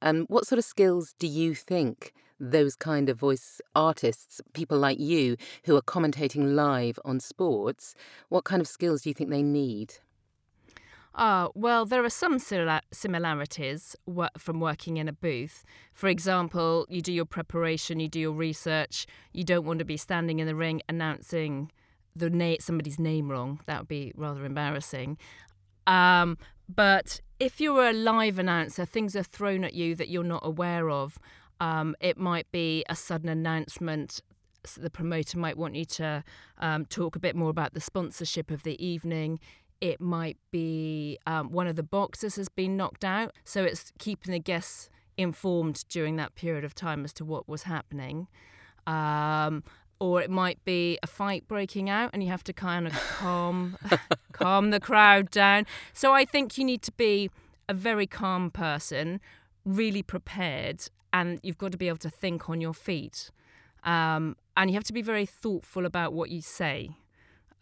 And 0.00 0.26
what 0.28 0.46
sort 0.46 0.58
of 0.58 0.64
skills 0.64 1.14
do 1.18 1.26
you 1.26 1.54
think 1.54 2.12
those 2.38 2.76
kind 2.76 3.08
of 3.08 3.18
voice 3.18 3.60
artists, 3.74 4.40
people 4.52 4.78
like 4.78 4.98
you 4.98 5.36
who 5.64 5.76
are 5.76 5.82
commentating 5.82 6.54
live 6.54 6.98
on 7.04 7.20
sports, 7.20 7.94
what 8.28 8.44
kind 8.44 8.60
of 8.60 8.68
skills 8.68 9.02
do 9.02 9.10
you 9.10 9.14
think 9.14 9.30
they 9.30 9.42
need? 9.42 9.94
Ah, 11.16 11.48
well, 11.54 11.86
there 11.86 12.04
are 12.04 12.10
some 12.10 12.38
similarities 12.40 13.94
from 14.36 14.58
working 14.60 14.96
in 14.96 15.08
a 15.08 15.12
booth. 15.12 15.64
For 15.92 16.08
example, 16.08 16.86
you 16.88 17.00
do 17.02 17.12
your 17.12 17.24
preparation, 17.24 18.00
you 18.00 18.08
do 18.08 18.18
your 18.18 18.32
research. 18.32 19.06
You 19.32 19.44
don't 19.44 19.64
want 19.64 19.78
to 19.78 19.84
be 19.84 19.96
standing 19.96 20.40
in 20.40 20.46
the 20.48 20.56
ring 20.56 20.82
announcing 20.88 21.70
the 22.16 22.30
na- 22.30 22.56
somebody's 22.58 22.98
name 22.98 23.30
wrong. 23.30 23.60
That 23.66 23.78
would 23.78 23.88
be 23.88 24.12
rather 24.16 24.44
embarrassing. 24.44 25.18
Um, 25.86 26.36
but 26.68 27.20
if 27.38 27.60
you're 27.60 27.88
a 27.88 27.92
live 27.92 28.38
announcer, 28.40 28.84
things 28.84 29.14
are 29.14 29.22
thrown 29.22 29.62
at 29.62 29.74
you 29.74 29.94
that 29.94 30.08
you're 30.08 30.24
not 30.24 30.44
aware 30.44 30.90
of. 30.90 31.18
Um, 31.60 31.94
it 32.00 32.18
might 32.18 32.50
be 32.50 32.84
a 32.88 32.96
sudden 32.96 33.28
announcement. 33.28 34.20
s- 34.64 34.78
The 34.80 34.90
promoter 34.90 35.38
might 35.38 35.56
want 35.56 35.76
you 35.76 35.84
to 35.84 36.24
um, 36.58 36.86
talk 36.86 37.14
a 37.14 37.20
bit 37.20 37.36
more 37.36 37.50
about 37.50 37.74
the 37.74 37.80
sponsorship 37.80 38.50
of 38.50 38.64
the 38.64 38.84
evening. 38.84 39.38
It 39.80 40.00
might 40.00 40.38
be 40.50 41.18
um, 41.26 41.50
one 41.50 41.66
of 41.66 41.76
the 41.76 41.82
boxes 41.82 42.36
has 42.36 42.48
been 42.48 42.76
knocked 42.76 43.04
out, 43.04 43.32
so 43.44 43.64
it's 43.64 43.92
keeping 43.98 44.32
the 44.32 44.38
guests 44.38 44.88
informed 45.16 45.84
during 45.88 46.16
that 46.16 46.34
period 46.34 46.64
of 46.64 46.74
time 46.74 47.04
as 47.04 47.12
to 47.14 47.24
what 47.24 47.48
was 47.48 47.64
happening. 47.64 48.28
Um, 48.86 49.62
or 50.00 50.20
it 50.20 50.30
might 50.30 50.62
be 50.64 50.98
a 51.02 51.06
fight 51.06 51.46
breaking 51.48 51.88
out, 51.88 52.10
and 52.12 52.22
you 52.22 52.28
have 52.28 52.44
to 52.44 52.52
kind 52.52 52.86
of 52.86 52.92
calm 52.92 53.76
calm 54.32 54.70
the 54.70 54.80
crowd 54.80 55.30
down. 55.30 55.66
So 55.92 56.12
I 56.12 56.24
think 56.24 56.58
you 56.58 56.64
need 56.64 56.82
to 56.82 56.92
be 56.92 57.30
a 57.68 57.74
very 57.74 58.06
calm 58.06 58.50
person, 58.50 59.20
really 59.64 60.02
prepared, 60.02 60.88
and 61.12 61.40
you've 61.42 61.58
got 61.58 61.72
to 61.72 61.78
be 61.78 61.88
able 61.88 61.98
to 61.98 62.10
think 62.10 62.48
on 62.48 62.60
your 62.60 62.74
feet. 62.74 63.30
Um, 63.84 64.36
and 64.56 64.70
you 64.70 64.74
have 64.74 64.84
to 64.84 64.92
be 64.92 65.02
very 65.02 65.26
thoughtful 65.26 65.84
about 65.84 66.12
what 66.12 66.30
you 66.30 66.40
say 66.40 66.90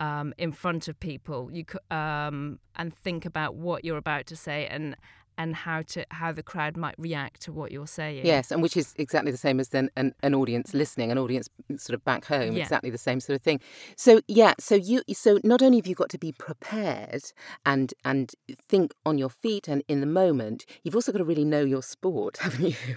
um, 0.01 0.35
in 0.39 0.53
front 0.53 0.89
of 0.89 0.99
people. 1.01 1.51
You 1.53 1.65
um, 1.91 2.59
and 2.77 2.95
think 2.95 3.25
about 3.25 3.55
what 3.55 3.85
you're 3.85 3.99
about 3.99 4.27
to 4.27 4.37
say 4.37 4.67
and 4.67 4.97
and 5.39 5.55
how 5.55 5.83
to 5.83 6.05
how 6.11 6.33
the 6.33 6.43
crowd 6.43 6.77
might 6.77 6.95
react 6.99 7.41
to 7.43 7.53
what 7.53 7.73
you're 7.73 7.87
saying. 7.87 8.25
Yes, 8.27 8.51
and 8.51 8.63
which 8.63 8.77
is 8.77 8.95
exactly 8.97 9.33
the 9.33 9.39
same 9.39 9.59
as 9.61 9.71
then 9.71 9.91
an, 9.97 10.15
an 10.23 10.35
audience 10.35 10.75
listening, 10.75 11.11
an 11.11 11.19
audience 11.19 11.49
sort 11.77 11.95
of 11.95 12.05
back 12.05 12.25
home, 12.27 12.57
Yeah. 12.57 12.63
exactly 12.63 12.91
the 12.91 12.99
same 12.99 13.21
sort 13.21 13.37
of 13.37 13.43
thing. 13.43 13.61
So 13.97 14.21
yeah, 14.29 14.55
so 14.59 14.75
you 14.75 15.03
so 15.13 15.39
not 15.45 15.63
only 15.63 15.79
have 15.79 15.87
you 15.87 15.95
got 15.95 16.11
to 16.11 16.19
be 16.19 16.33
prepared 16.33 17.23
and 17.67 17.93
and 18.05 18.33
think 18.69 18.93
on 19.05 19.19
your 19.19 19.31
feet 19.31 19.69
and 19.69 19.83
in 19.89 20.01
the 20.01 20.07
moment, 20.07 20.65
you've 20.83 20.95
also 20.95 21.13
got 21.13 21.19
to 21.19 21.25
really 21.25 21.45
know 21.45 21.63
your 21.65 21.83
sport, 21.83 22.37
haven't 22.41 22.65
you? 22.71 22.97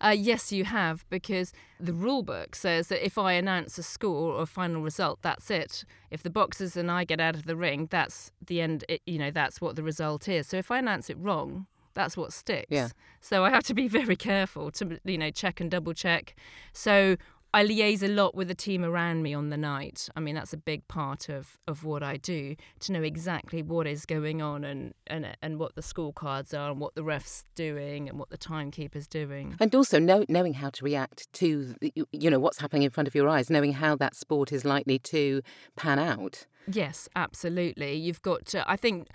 Uh, 0.00 0.14
yes, 0.16 0.52
you 0.52 0.64
have, 0.64 1.04
because 1.10 1.52
the 1.80 1.92
rule 1.92 2.22
book 2.22 2.54
says 2.54 2.88
that 2.88 3.04
if 3.04 3.18
I 3.18 3.32
announce 3.32 3.76
a 3.76 3.82
score 3.82 4.32
or 4.34 4.42
a 4.42 4.46
final 4.46 4.80
result, 4.80 5.18
that's 5.20 5.50
it. 5.50 5.84
If 6.10 6.22
the 6.22 6.30
boxers 6.30 6.76
and 6.76 6.90
I 6.90 7.04
get 7.04 7.20
out 7.20 7.34
of 7.34 7.44
the 7.44 7.56
ring, 7.56 7.88
that's 7.90 8.32
the 8.46 8.60
end. 8.60 8.84
It, 8.88 9.02
you 9.04 9.18
know, 9.18 9.30
that's 9.30 9.60
what 9.60 9.76
the 9.76 9.82
result 9.82 10.28
is. 10.28 10.46
So 10.46 10.56
if 10.56 10.70
I 10.70 10.78
announce 10.78 11.10
it 11.10 11.18
wrong, 11.18 11.63
that's 11.94 12.16
what 12.16 12.32
sticks. 12.32 12.66
Yeah. 12.70 12.88
So 13.20 13.44
I 13.44 13.50
have 13.50 13.64
to 13.64 13.74
be 13.74 13.88
very 14.00 14.16
careful 14.16 14.70
to, 14.72 15.00
you 15.04 15.18
know, 15.18 15.30
check 15.30 15.60
and 15.60 15.70
double 15.70 15.94
check. 15.94 16.34
So 16.72 17.16
I 17.54 17.64
liaise 17.64 18.02
a 18.02 18.08
lot 18.08 18.34
with 18.34 18.48
the 18.48 18.54
team 18.56 18.84
around 18.84 19.22
me 19.22 19.32
on 19.32 19.50
the 19.50 19.56
night. 19.56 20.08
I 20.16 20.20
mean, 20.20 20.34
that's 20.34 20.52
a 20.52 20.56
big 20.56 20.88
part 20.88 21.28
of, 21.28 21.56
of 21.68 21.84
what 21.84 22.02
I 22.02 22.16
do 22.16 22.56
to 22.80 22.92
know 22.92 23.02
exactly 23.02 23.62
what 23.62 23.86
is 23.86 24.06
going 24.06 24.42
on 24.42 24.64
and, 24.64 24.92
and 25.06 25.36
and 25.40 25.60
what 25.60 25.76
the 25.76 25.80
scorecards 25.80 26.52
are 26.52 26.72
and 26.72 26.80
what 26.80 26.96
the 26.96 27.04
ref's 27.04 27.44
doing 27.54 28.08
and 28.08 28.18
what 28.18 28.30
the 28.30 28.36
timekeeper's 28.36 29.06
doing. 29.06 29.54
And 29.60 29.72
also 29.72 30.00
know, 30.00 30.24
knowing 30.28 30.54
how 30.54 30.70
to 30.70 30.84
react 30.84 31.32
to 31.34 31.76
you 32.10 32.28
know 32.28 32.40
what's 32.40 32.58
happening 32.58 32.82
in 32.82 32.90
front 32.90 33.06
of 33.06 33.14
your 33.14 33.28
eyes, 33.28 33.48
knowing 33.48 33.74
how 33.74 33.94
that 33.96 34.16
sport 34.16 34.50
is 34.50 34.64
likely 34.64 34.98
to 34.98 35.40
pan 35.76 36.00
out. 36.00 36.46
Yes, 36.66 37.08
absolutely. 37.14 37.94
You've 37.94 38.22
got 38.22 38.46
to. 38.46 38.68
I 38.68 38.74
think 38.74 39.10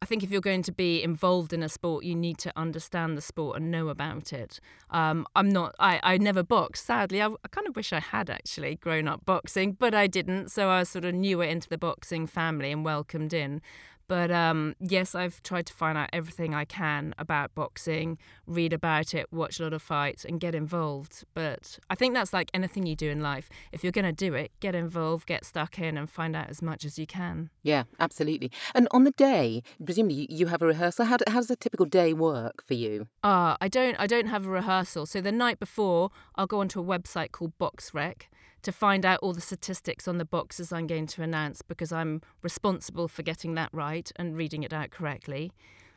I 0.00 0.06
think 0.06 0.22
if 0.22 0.30
you're 0.30 0.40
going 0.40 0.62
to 0.62 0.72
be 0.72 1.02
involved 1.02 1.52
in 1.52 1.62
a 1.62 1.68
sport, 1.68 2.04
you 2.04 2.14
need 2.14 2.38
to 2.38 2.52
understand 2.56 3.16
the 3.16 3.20
sport 3.20 3.56
and 3.56 3.70
know 3.70 3.88
about 3.88 4.32
it. 4.32 4.60
Um, 4.90 5.26
I'm 5.34 5.48
not. 5.48 5.74
I, 5.80 5.98
I 6.02 6.18
never 6.18 6.42
boxed. 6.42 6.86
Sadly, 6.86 7.20
I, 7.20 7.26
I 7.26 7.48
kind 7.50 7.66
of 7.66 7.74
wish 7.74 7.92
I 7.92 8.00
had 8.00 8.30
actually 8.30 8.76
grown 8.76 9.08
up 9.08 9.24
boxing, 9.26 9.72
but 9.72 9.94
I 9.94 10.06
didn't. 10.06 10.50
So 10.50 10.68
I 10.68 10.80
was 10.80 10.88
sort 10.88 11.04
of 11.04 11.14
newer 11.14 11.44
into 11.44 11.68
the 11.68 11.78
boxing 11.78 12.26
family 12.26 12.70
and 12.70 12.84
welcomed 12.84 13.32
in. 13.32 13.60
But 14.08 14.30
um, 14.30 14.74
yes, 14.80 15.14
I've 15.14 15.42
tried 15.42 15.66
to 15.66 15.74
find 15.74 15.98
out 15.98 16.08
everything 16.12 16.54
I 16.54 16.64
can 16.64 17.14
about 17.18 17.54
boxing, 17.54 18.18
read 18.46 18.72
about 18.72 19.14
it, 19.14 19.26
watch 19.30 19.60
a 19.60 19.64
lot 19.64 19.74
of 19.74 19.82
fights, 19.82 20.24
and 20.24 20.40
get 20.40 20.54
involved. 20.54 21.24
But 21.34 21.78
I 21.90 21.94
think 21.94 22.14
that's 22.14 22.32
like 22.32 22.50
anything 22.54 22.86
you 22.86 22.96
do 22.96 23.10
in 23.10 23.20
life. 23.20 23.50
If 23.70 23.84
you're 23.84 23.92
going 23.92 24.06
to 24.06 24.12
do 24.12 24.32
it, 24.34 24.50
get 24.60 24.74
involved, 24.74 25.26
get 25.26 25.44
stuck 25.44 25.78
in, 25.78 25.98
and 25.98 26.08
find 26.08 26.34
out 26.34 26.48
as 26.48 26.62
much 26.62 26.86
as 26.86 26.98
you 26.98 27.06
can. 27.06 27.50
Yeah, 27.62 27.84
absolutely. 28.00 28.50
And 28.74 28.88
on 28.90 29.04
the 29.04 29.10
day, 29.10 29.62
presumably 29.84 30.26
you 30.30 30.46
have 30.46 30.62
a 30.62 30.66
rehearsal. 30.66 31.04
How, 31.04 31.18
do, 31.18 31.24
how 31.28 31.40
does 31.40 31.50
a 31.50 31.56
typical 31.56 31.86
day 31.86 32.14
work 32.14 32.64
for 32.66 32.74
you? 32.74 33.08
Ah, 33.22 33.52
uh, 33.52 33.56
I 33.60 33.68
don't. 33.68 33.96
I 34.00 34.06
don't 34.06 34.28
have 34.28 34.46
a 34.46 34.50
rehearsal. 34.50 35.04
So 35.04 35.20
the 35.20 35.32
night 35.32 35.60
before, 35.60 36.10
I'll 36.34 36.46
go 36.46 36.60
onto 36.60 36.80
a 36.80 36.84
website 36.84 37.32
called 37.32 37.52
BoxRec 37.60 38.22
to 38.62 38.72
find 38.72 39.04
out 39.04 39.20
all 39.22 39.32
the 39.32 39.40
statistics 39.40 40.08
on 40.08 40.18
the 40.18 40.24
boxes 40.24 40.72
I'm 40.72 40.86
going 40.86 41.06
to 41.08 41.22
announce 41.22 41.62
because 41.62 41.92
I'm 41.92 42.22
responsible 42.42 43.08
for 43.08 43.22
getting 43.22 43.54
that 43.54 43.70
right 43.72 44.10
and 44.16 44.36
reading 44.36 44.62
it 44.62 44.72
out 44.72 44.90
correctly. 44.90 45.52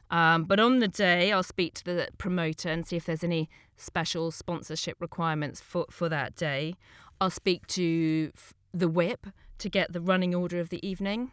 Um, 0.10 0.44
but 0.44 0.60
on 0.60 0.80
the 0.80 0.88
day, 0.88 1.32
I'll 1.32 1.42
speak 1.42 1.74
to 1.76 1.84
the 1.86 2.08
promoter 2.18 2.70
and 2.70 2.86
see 2.86 2.98
if 2.98 3.06
there's 3.06 3.24
any 3.24 3.50
special 3.78 4.30
sponsorship 4.30 4.98
requirements 5.00 5.62
for, 5.62 5.86
for 5.90 6.10
that 6.10 6.36
day. 6.36 6.76
I'll 7.20 7.30
speak 7.30 7.66
to 7.68 8.32
the 8.74 8.90
whip 8.90 9.28
to 9.60 9.70
get 9.70 9.94
the 9.94 10.02
running 10.02 10.36
order 10.36 10.60
of 10.60 10.70
the 10.70 10.86
evening. 10.86 11.32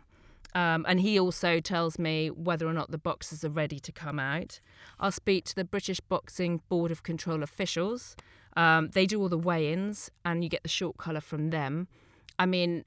Um, 0.54 0.86
and 0.88 1.00
he 1.00 1.18
also 1.18 1.60
tells 1.60 1.98
me 1.98 2.30
whether 2.30 2.66
or 2.66 2.72
not 2.72 2.90
the 2.90 2.98
boxes 2.98 3.44
are 3.44 3.50
ready 3.50 3.78
to 3.80 3.92
come 3.92 4.18
out. 4.18 4.60
I'll 4.98 5.12
speak 5.12 5.44
to 5.46 5.54
the 5.54 5.64
British 5.64 6.00
Boxing 6.00 6.62
Board 6.68 6.90
of 6.90 7.02
Control 7.02 7.42
officials 7.42 8.16
um, 8.58 8.90
they 8.92 9.06
do 9.06 9.22
all 9.22 9.28
the 9.28 9.38
weigh 9.38 9.72
ins 9.72 10.10
and 10.24 10.42
you 10.42 10.50
get 10.50 10.64
the 10.64 10.68
short 10.68 10.98
colour 10.98 11.20
from 11.20 11.50
them. 11.50 11.86
I 12.40 12.44
mean, 12.44 12.84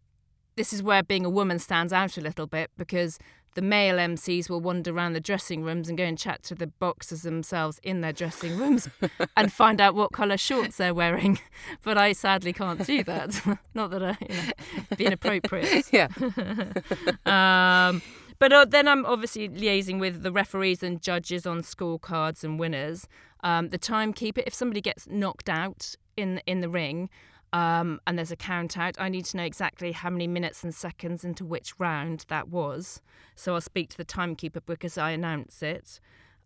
this 0.58 0.74
is 0.74 0.84
where 0.84 1.02
being 1.02 1.26
a 1.26 1.30
woman 1.30 1.60
stands 1.60 1.94
out 1.94 2.18
a 2.18 2.22
little 2.22 2.46
bit 2.46 2.70
because 2.78 3.18
the 3.56 3.62
male 3.62 3.96
MCs 3.96 4.50
will 4.50 4.60
wander 4.60 4.94
around 4.94 5.14
the 5.14 5.22
dressing 5.22 5.64
rooms 5.64 5.88
and 5.88 5.98
go 5.98 6.04
and 6.04 6.18
chat 6.18 6.44
to 6.44 6.56
the 6.56 6.68
boxers 6.68 7.22
themselves 7.22 7.80
in 7.84 8.02
their 8.02 8.12
dressing 8.12 8.58
rooms 8.58 8.90
and 9.38 9.54
find 9.54 9.80
out 9.80 9.96
what 9.96 10.12
colour 10.12 10.38
shorts 10.38 10.76
they're 10.76 10.94
wearing. 10.94 11.40
But 11.84 11.98
I 11.98 12.12
sadly 12.12 12.52
can't 12.52 12.86
do 12.86 13.04
that. 13.06 13.42
Not 13.74 13.92
that 13.92 14.04
I, 14.04 14.18
you 14.22 14.36
know, 14.36 14.96
be 14.98 15.06
inappropriate. 15.06 15.86
Yeah. 15.92 16.10
um, 17.26 18.02
but 18.42 18.52
uh, 18.52 18.66
then 18.66 18.88
I'm 18.88 19.06
obviously 19.06 19.48
liaising 19.50 20.00
with 20.00 20.24
the 20.24 20.32
referees 20.32 20.82
and 20.82 21.00
judges 21.00 21.46
on 21.46 21.62
scorecards 21.62 22.44
and 22.44 22.60
winners. 22.60 23.08
Um, 23.44 23.70
the 23.70 23.78
timekeeper, 23.78 24.42
if 24.48 24.54
somebody 24.56 24.82
gets 24.82 25.08
knocked 25.08 25.48
out 25.48 25.96
in 26.18 26.42
in 26.48 26.62
the 26.62 26.68
ring, 26.68 27.12
um, 27.54 28.02
and 28.08 28.18
there's 28.18 28.32
a 28.32 28.36
count 28.36 28.80
out, 28.80 28.96
I 28.98 29.10
need 29.10 29.26
to 29.26 29.38
know 29.38 29.44
exactly 29.44 29.92
how 29.92 30.10
many 30.10 30.26
minutes 30.26 30.64
and 30.64 30.74
seconds 30.74 31.24
into 31.24 31.46
which 31.46 31.80
round 31.80 32.26
that 32.30 32.50
was. 32.50 33.00
So 33.36 33.54
I'll 33.54 33.62
speak 33.62 33.90
to 33.92 33.98
the 33.98 34.04
timekeeper 34.04 34.62
because 34.62 34.98
I 34.98 35.12
announce 35.12 35.62
it. 35.62 36.00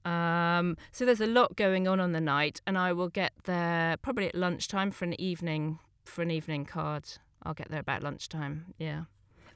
Um, 0.03 0.75
so 0.91 1.05
there's 1.05 1.21
a 1.21 1.27
lot 1.27 1.55
going 1.55 1.87
on 1.87 2.01
on 2.01 2.11
the 2.11 2.19
night, 2.19 2.59
and 2.67 2.77
I 2.77 2.91
will 2.91 3.07
get 3.07 3.31
there 3.45 3.95
probably 4.01 4.27
at 4.27 4.35
lunchtime 4.35 4.91
for 4.91 5.05
an 5.05 5.19
evening 5.19 5.79
for 6.03 6.23
an 6.23 6.29
evening 6.29 6.65
card. 6.65 7.05
I'll 7.41 7.53
get 7.53 7.69
there 7.69 7.79
about 7.79 8.03
lunchtime. 8.03 8.73
Yeah. 8.77 9.03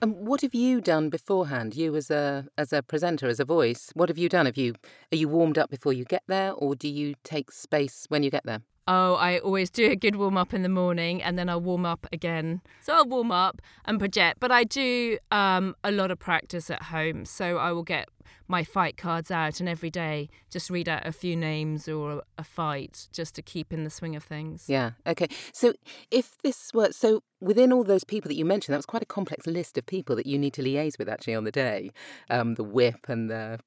And 0.02 0.16
what 0.16 0.42
have 0.42 0.56
you 0.56 0.80
done 0.80 1.10
beforehand? 1.10 1.76
You 1.76 1.96
as 1.96 2.10
a 2.10 2.48
as 2.58 2.72
a 2.72 2.82
presenter, 2.82 3.28
as 3.28 3.40
a 3.40 3.46
voice, 3.46 3.92
what 3.96 4.08
have 4.08 4.18
you 4.18 4.30
done? 4.30 4.46
Have 4.46 4.56
you 4.56 4.76
are 5.12 5.18
you 5.18 5.28
warmed 5.28 5.58
up 5.58 5.70
before 5.70 5.92
you 5.92 6.06
get 6.06 6.24
there, 6.28 6.54
or 6.54 6.74
do 6.74 6.88
you 6.88 7.16
take 7.24 7.52
space 7.52 8.06
when 8.08 8.24
you 8.24 8.32
get 8.32 8.46
there? 8.46 8.62
Oh, 8.88 9.16
I 9.16 9.38
always 9.40 9.70
do 9.70 9.92
a 9.92 9.96
good 9.96 10.16
warm 10.16 10.36
up 10.36 10.52
in 10.52 10.64
the 10.64 10.70
morning 10.70 11.22
and 11.22 11.38
then 11.38 11.48
I'll 11.48 11.62
warm 11.62 11.86
up 11.86 12.08
again. 12.12 12.62
So 12.82 12.94
I'll 12.94 13.06
warm 13.06 13.32
up 13.32 13.62
and 13.86 14.00
project, 14.00 14.40
but 14.40 14.52
I 14.52 14.64
do 14.64 15.20
um, 15.30 15.76
a 15.84 15.92
lot 15.92 16.10
of 16.10 16.18
practice 16.18 16.72
at 16.72 16.82
home. 16.82 17.26
So 17.26 17.58
I 17.58 17.72
will 17.72 17.84
get 17.84 18.10
my 18.48 18.64
fight 18.64 18.98
cards 18.98 19.32
out 19.32 19.60
and 19.60 19.70
every 19.70 19.90
day 19.90 20.30
just 20.50 20.70
read 20.70 20.90
out 20.90 21.06
a 21.06 21.12
few 21.12 21.36
names 21.36 21.88
or 21.88 22.24
a 22.38 22.44
fight 22.44 23.08
just 23.12 23.36
to 23.36 23.42
keep 23.42 23.72
in 23.72 23.84
the 23.84 23.90
swing 23.90 24.16
of 24.16 24.24
things. 24.24 24.66
Yeah. 24.68 24.92
Okay. 25.06 25.28
So 25.54 25.74
if 26.12 26.38
this 26.44 26.72
were 26.74 26.92
so 26.92 27.24
within 27.42 27.72
all 27.72 27.84
those 27.84 28.04
people 28.04 28.30
that 28.30 28.36
you 28.36 28.46
mentioned, 28.46 28.74
that 28.74 28.80
was 28.80 28.86
quite 28.86 29.04
a 29.04 29.08
complex 29.08 29.48
list 29.48 29.78
of 29.78 29.86
people 29.86 30.16
that 30.16 30.26
you 30.26 30.38
need 30.38 30.54
to 30.54 30.62
liaise 30.62 30.98
with 30.98 31.08
actually 31.08 31.36
on 31.36 31.44
the 31.44 31.52
day, 31.52 31.92
um, 32.30 32.56
the 32.56 32.64
whip 32.64 33.08
and 33.08 33.30
the 33.30 33.60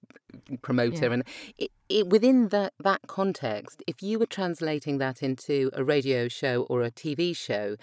promoter, 0.63 1.07
yeah. 1.07 1.13
and 1.13 1.25
it, 1.59 1.71
it, 1.89 2.09
within 2.09 2.49
that 2.49 2.75
that 2.81 3.01
context, 3.07 3.83
if 3.87 4.03
you 4.03 4.19
were 4.19 4.27
translating 4.27 4.99
that 4.99 5.23
into 5.23 5.71
a 5.73 5.85
radio 5.85 6.29
show 6.29 6.63
or 6.65 6.83
a 6.83 6.91
TV 6.91 7.37
show, 7.37 7.77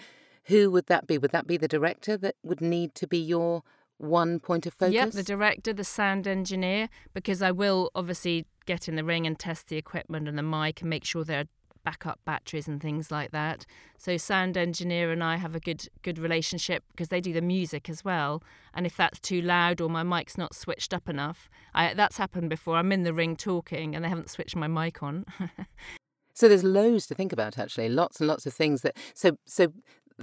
who 0.44 0.70
would 0.70 0.86
that 0.86 1.06
be? 1.06 1.18
Would 1.18 1.32
that 1.32 1.46
be 1.46 1.56
the 1.56 1.68
director 1.68 2.16
that 2.16 2.36
would 2.42 2.60
need 2.60 2.94
to 2.96 3.06
be 3.06 3.18
your 3.18 3.62
one 4.00 4.40
point 4.40 4.66
of 4.66 4.74
focus? 4.74 4.94
Yep, 4.94 5.10
the 5.12 5.22
director, 5.22 5.72
the 5.72 5.84
sound 5.84 6.26
engineer, 6.26 6.88
because 7.14 7.42
I 7.42 7.50
will 7.50 7.90
obviously 7.94 8.46
get 8.66 8.88
in 8.88 8.96
the 8.96 9.04
ring 9.04 9.26
and 9.26 9.38
test 9.38 9.68
the 9.68 9.76
equipment 9.76 10.28
and 10.28 10.38
the 10.38 10.42
mic 10.42 10.80
and 10.80 10.90
make 10.90 11.04
sure 11.04 11.24
there 11.24 11.40
are 11.40 11.44
backup 11.84 12.20
batteries 12.24 12.68
and 12.68 12.80
things 12.80 13.10
like 13.10 13.30
that. 13.30 13.66
So 13.98 14.16
sound 14.16 14.56
engineer 14.56 15.10
and 15.10 15.22
I 15.24 15.36
have 15.36 15.54
a 15.54 15.60
good 15.60 15.88
good 16.02 16.18
relationship 16.18 16.84
because 16.90 17.08
they 17.08 17.20
do 17.20 17.32
the 17.32 17.40
music 17.40 17.88
as 17.88 18.04
well. 18.04 18.42
And 18.74 18.86
if 18.86 18.96
that's 18.96 19.20
too 19.20 19.40
loud 19.40 19.80
or 19.80 19.88
my 19.88 20.02
mic's 20.02 20.38
not 20.38 20.54
switched 20.54 20.92
up 20.92 21.08
enough, 21.08 21.48
I, 21.74 21.94
that's 21.94 22.16
happened 22.18 22.50
before. 22.50 22.76
I'm 22.76 22.92
in 22.92 23.02
the 23.02 23.14
ring 23.14 23.36
talking 23.36 23.94
and 23.94 24.04
they 24.04 24.08
haven't 24.08 24.30
switched 24.30 24.56
my 24.56 24.66
mic 24.66 25.02
on. 25.02 25.24
so 26.34 26.48
there's 26.48 26.64
loads 26.64 27.06
to 27.08 27.14
think 27.14 27.32
about 27.32 27.58
actually, 27.58 27.88
lots 27.88 28.20
and 28.20 28.28
lots 28.28 28.46
of 28.46 28.52
things 28.52 28.82
that 28.82 28.96
so 29.14 29.38
so 29.46 29.72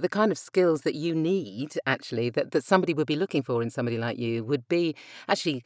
the 0.00 0.08
kind 0.08 0.32
of 0.32 0.38
skills 0.38 0.82
that 0.82 0.94
you 0.94 1.14
need 1.14 1.78
actually 1.86 2.30
that, 2.30 2.52
that 2.52 2.64
somebody 2.64 2.94
would 2.94 3.06
be 3.06 3.16
looking 3.16 3.42
for 3.42 3.62
in 3.62 3.70
somebody 3.70 3.98
like 3.98 4.18
you 4.18 4.44
would 4.44 4.66
be 4.68 4.94
actually 5.28 5.62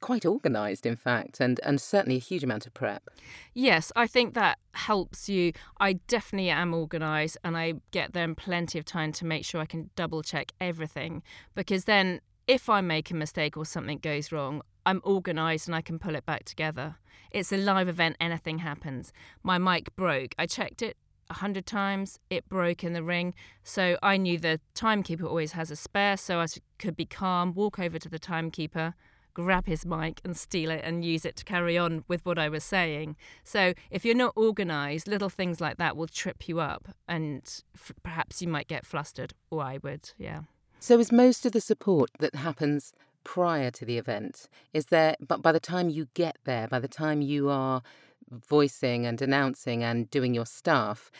quite 0.00 0.26
organised, 0.26 0.84
in 0.84 0.96
fact, 0.96 1.40
and, 1.40 1.60
and 1.62 1.80
certainly 1.80 2.16
a 2.16 2.20
huge 2.20 2.44
amount 2.44 2.66
of 2.66 2.74
prep. 2.74 3.08
Yes, 3.54 3.90
I 3.96 4.06
think 4.06 4.34
that 4.34 4.58
helps 4.74 5.28
you. 5.28 5.52
I 5.80 5.94
definitely 6.08 6.50
am 6.50 6.74
organised 6.74 7.38
and 7.42 7.56
I 7.56 7.74
get 7.92 8.12
them 8.12 8.34
plenty 8.34 8.78
of 8.78 8.84
time 8.84 9.12
to 9.12 9.24
make 9.24 9.44
sure 9.44 9.60
I 9.60 9.66
can 9.66 9.90
double 9.96 10.22
check 10.22 10.52
everything 10.60 11.22
because 11.54 11.84
then 11.84 12.20
if 12.46 12.68
I 12.68 12.80
make 12.80 13.10
a 13.10 13.14
mistake 13.14 13.56
or 13.56 13.64
something 13.64 13.98
goes 13.98 14.32
wrong, 14.32 14.62
I'm 14.84 15.00
organised 15.04 15.68
and 15.68 15.76
I 15.76 15.80
can 15.80 15.98
pull 15.98 16.16
it 16.16 16.26
back 16.26 16.44
together. 16.44 16.96
It's 17.30 17.52
a 17.52 17.56
live 17.56 17.88
event, 17.88 18.16
anything 18.20 18.58
happens. 18.58 19.12
My 19.42 19.56
mic 19.56 19.94
broke. 19.96 20.34
I 20.38 20.46
checked 20.46 20.82
it 20.82 20.96
hundred 21.32 21.66
times. 21.66 22.18
It 22.30 22.48
broke 22.48 22.84
in 22.84 22.92
the 22.92 23.02
ring. 23.02 23.34
So 23.62 23.96
I 24.02 24.16
knew 24.16 24.38
the 24.38 24.60
timekeeper 24.74 25.26
always 25.26 25.52
has 25.52 25.70
a 25.70 25.76
spare, 25.76 26.16
so 26.16 26.40
I 26.40 26.46
could 26.78 26.96
be 26.96 27.06
calm, 27.06 27.54
walk 27.54 27.78
over 27.78 27.98
to 27.98 28.08
the 28.08 28.18
timekeeper, 28.18 28.94
grab 29.34 29.66
his 29.66 29.86
mic 29.86 30.20
and 30.24 30.36
steal 30.36 30.70
it 30.70 30.82
and 30.84 31.04
use 31.04 31.24
it 31.24 31.36
to 31.36 31.44
carry 31.44 31.78
on 31.78 32.04
with 32.08 32.24
what 32.24 32.38
I 32.38 32.48
was 32.48 32.64
saying. 32.64 33.16
So 33.44 33.72
if 33.90 34.04
you're 34.04 34.14
not 34.14 34.36
organised, 34.36 35.08
little 35.08 35.30
things 35.30 35.60
like 35.60 35.78
that 35.78 35.96
will 35.96 36.06
trip 36.06 36.48
you 36.48 36.60
up 36.60 36.88
and 37.08 37.42
f- 37.74 37.92
perhaps 38.02 38.42
you 38.42 38.48
might 38.48 38.68
get 38.68 38.86
flustered, 38.86 39.32
or 39.50 39.62
I 39.62 39.78
would, 39.82 40.10
yeah. 40.18 40.42
So 40.80 40.98
is 40.98 41.12
most 41.12 41.46
of 41.46 41.52
the 41.52 41.60
support 41.60 42.10
that 42.18 42.34
happens 42.34 42.92
prior 43.24 43.70
to 43.70 43.84
the 43.84 43.98
event, 43.98 44.48
is 44.72 44.86
there, 44.86 45.14
but 45.20 45.40
by 45.40 45.52
the 45.52 45.60
time 45.60 45.88
you 45.88 46.08
get 46.14 46.36
there, 46.44 46.66
by 46.66 46.80
the 46.80 46.88
time 46.88 47.22
you 47.22 47.48
are 47.48 47.82
voicing 48.30 49.06
and 49.06 49.20
announcing 49.20 49.82
and 49.82 50.10
doing 50.10 50.34
your 50.34 50.46
stuff, 50.46 51.10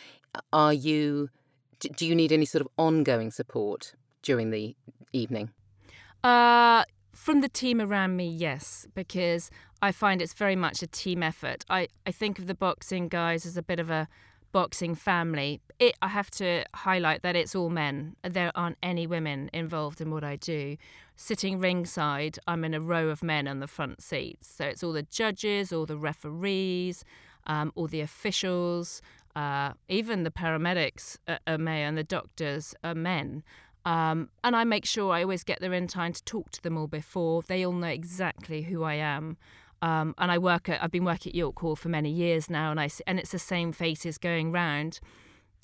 are 0.51 0.73
you, 0.73 1.29
do 1.79 2.05
you 2.05 2.15
need 2.15 2.31
any 2.31 2.45
sort 2.45 2.61
of 2.61 2.67
ongoing 2.77 3.31
support 3.31 3.93
during 4.21 4.49
the 4.51 4.75
evening? 5.11 5.51
Uh, 6.23 6.83
from 7.11 7.41
the 7.41 7.49
team 7.49 7.79
around 7.79 8.15
me, 8.15 8.27
yes, 8.27 8.87
because 8.95 9.51
I 9.81 9.91
find 9.91 10.21
it's 10.21 10.33
very 10.33 10.55
much 10.55 10.81
a 10.81 10.87
team 10.87 11.21
effort. 11.21 11.65
I, 11.69 11.87
I 12.07 12.11
think 12.11 12.39
of 12.39 12.47
the 12.47 12.55
boxing 12.55 13.07
guys 13.07 13.45
as 13.45 13.57
a 13.57 13.61
bit 13.61 13.79
of 13.79 13.89
a 13.89 14.07
boxing 14.51 14.95
family. 14.95 15.61
It, 15.79 15.95
I 16.01 16.07
have 16.07 16.31
to 16.31 16.63
highlight 16.73 17.21
that 17.23 17.35
it's 17.35 17.55
all 17.55 17.69
men. 17.69 18.15
There 18.23 18.51
aren't 18.55 18.77
any 18.81 19.05
women 19.05 19.49
involved 19.53 19.99
in 19.99 20.11
what 20.11 20.23
I 20.23 20.37
do. 20.37 20.77
Sitting 21.15 21.59
ringside, 21.59 22.39
I'm 22.47 22.63
in 22.63 22.73
a 22.73 22.81
row 22.81 23.09
of 23.09 23.23
men 23.23 23.47
on 23.47 23.59
the 23.59 23.67
front 23.67 24.01
seats. 24.01 24.47
So 24.55 24.65
it's 24.65 24.83
all 24.83 24.93
the 24.93 25.03
judges, 25.03 25.71
all 25.71 25.85
the 25.85 25.97
referees, 25.97 27.05
um, 27.47 27.71
all 27.75 27.87
the 27.87 28.01
officials, 28.01 29.01
Uh, 29.35 29.73
even 29.89 30.23
the 30.23 30.31
paramedics 30.31 31.17
are, 31.27 31.39
are 31.47 31.57
male 31.57 31.87
and 31.89 31.97
the 31.97 32.03
doctors 32.03 32.75
are 32.83 32.93
men. 32.93 33.43
Um, 33.83 34.29
and 34.43 34.55
I 34.55 34.63
make 34.63 34.85
sure 34.85 35.11
I 35.11 35.23
always 35.23 35.43
get 35.43 35.59
there 35.59 35.73
in 35.73 35.87
time 35.87 36.13
to 36.13 36.23
talk 36.23 36.51
to 36.51 36.61
them 36.61 36.77
all 36.77 36.87
before. 36.87 37.41
They 37.41 37.65
all 37.65 37.73
know 37.73 37.87
exactly 37.87 38.61
who 38.61 38.83
I 38.83 38.93
am. 38.93 39.37
Um, 39.81 40.13
and 40.17 40.31
I 40.31 40.37
work 40.37 40.69
at, 40.69 40.81
I've 40.83 40.91
been 40.91 41.03
working 41.03 41.31
at 41.31 41.35
York 41.35 41.59
Hall 41.59 41.75
for 41.75 41.89
many 41.89 42.11
years 42.11 42.49
now, 42.49 42.71
and 42.71 42.79
I 42.79 42.89
and 43.07 43.19
it's 43.19 43.31
the 43.31 43.39
same 43.39 43.73
faces 43.73 44.17
going 44.17 44.53
round. 44.53 44.99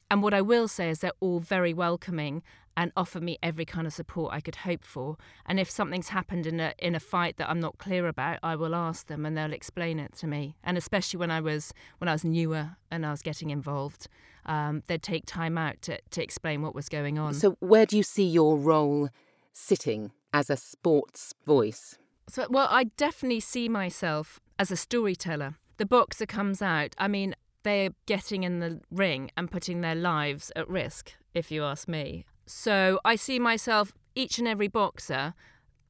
And 0.10 0.24
what 0.24 0.34
I 0.34 0.41
will 0.41 0.68
say 0.68 0.89
is 0.89 1.00
they're 1.00 1.12
all 1.22 1.39
very 1.39 1.74
welcoming 1.74 2.41
and 2.75 2.91
offer 2.95 3.19
me 3.19 3.38
every 3.43 3.65
kind 3.65 3.85
of 3.85 3.93
support 3.93 4.33
I 4.33 4.39
could 4.39 4.57
hope 4.57 4.83
for. 4.83 5.17
And 5.45 5.59
if 5.59 5.69
something's 5.69 6.09
happened 6.09 6.45
in 6.45 6.59
a 6.59 6.73
in 6.79 6.95
a 6.95 6.99
fight 6.99 7.38
that 7.38 7.49
I'm 7.49 7.59
not 7.59 7.77
clear 7.77 8.07
about, 8.07 8.39
I 8.43 8.55
will 8.55 8.75
ask 8.75 9.07
them 9.07 9.25
and 9.25 9.38
they'll 9.38 9.53
explain 9.53 9.99
it 9.99 10.13
to 10.17 10.27
me. 10.27 10.55
And 10.63 10.77
especially 10.77 11.17
when 11.17 11.31
I 11.31 11.41
was 11.41 11.73
when 11.97 12.07
I 12.07 12.13
was 12.13 12.23
newer 12.23 12.77
and 12.91 13.05
I 13.05 13.11
was 13.11 13.21
getting 13.21 13.49
involved, 13.49 14.07
um, 14.45 14.83
they'd 14.88 15.03
take 15.03 15.25
time 15.25 15.57
out 15.57 15.81
to, 15.83 15.99
to 16.11 16.23
explain 16.23 16.61
what 16.61 16.73
was 16.73 16.89
going 16.89 17.19
on. 17.19 17.33
So 17.33 17.57
where 17.59 17.85
do 17.85 17.97
you 17.97 18.03
see 18.03 18.25
your 18.25 18.57
role 18.57 19.09
sitting 19.51 20.11
as 20.33 20.49
a 20.49 20.57
sports 20.57 21.33
voice? 21.45 21.97
So 22.27 22.47
well, 22.49 22.67
I 22.69 22.85
definitely 22.85 23.41
see 23.41 23.67
myself 23.69 24.39
as 24.57 24.71
a 24.71 24.77
storyteller. 24.77 25.55
The 25.77 25.85
boxer 25.85 26.25
comes 26.25 26.61
out. 26.61 26.93
I 26.97 27.07
mean, 27.07 27.35
they're 27.63 27.91
getting 28.05 28.43
in 28.43 28.59
the 28.59 28.81
ring 28.91 29.31
and 29.35 29.49
putting 29.49 29.81
their 29.81 29.95
lives 29.95 30.51
at 30.55 30.69
risk, 30.69 31.13
if 31.33 31.51
you 31.51 31.63
ask 31.63 31.88
me. 31.88 32.25
So 32.51 33.00
I 33.06 33.15
see 33.15 33.38
myself, 33.38 33.94
each 34.15 34.39
and 34.39 34.48
every 34.48 34.68
boxer, 34.68 35.36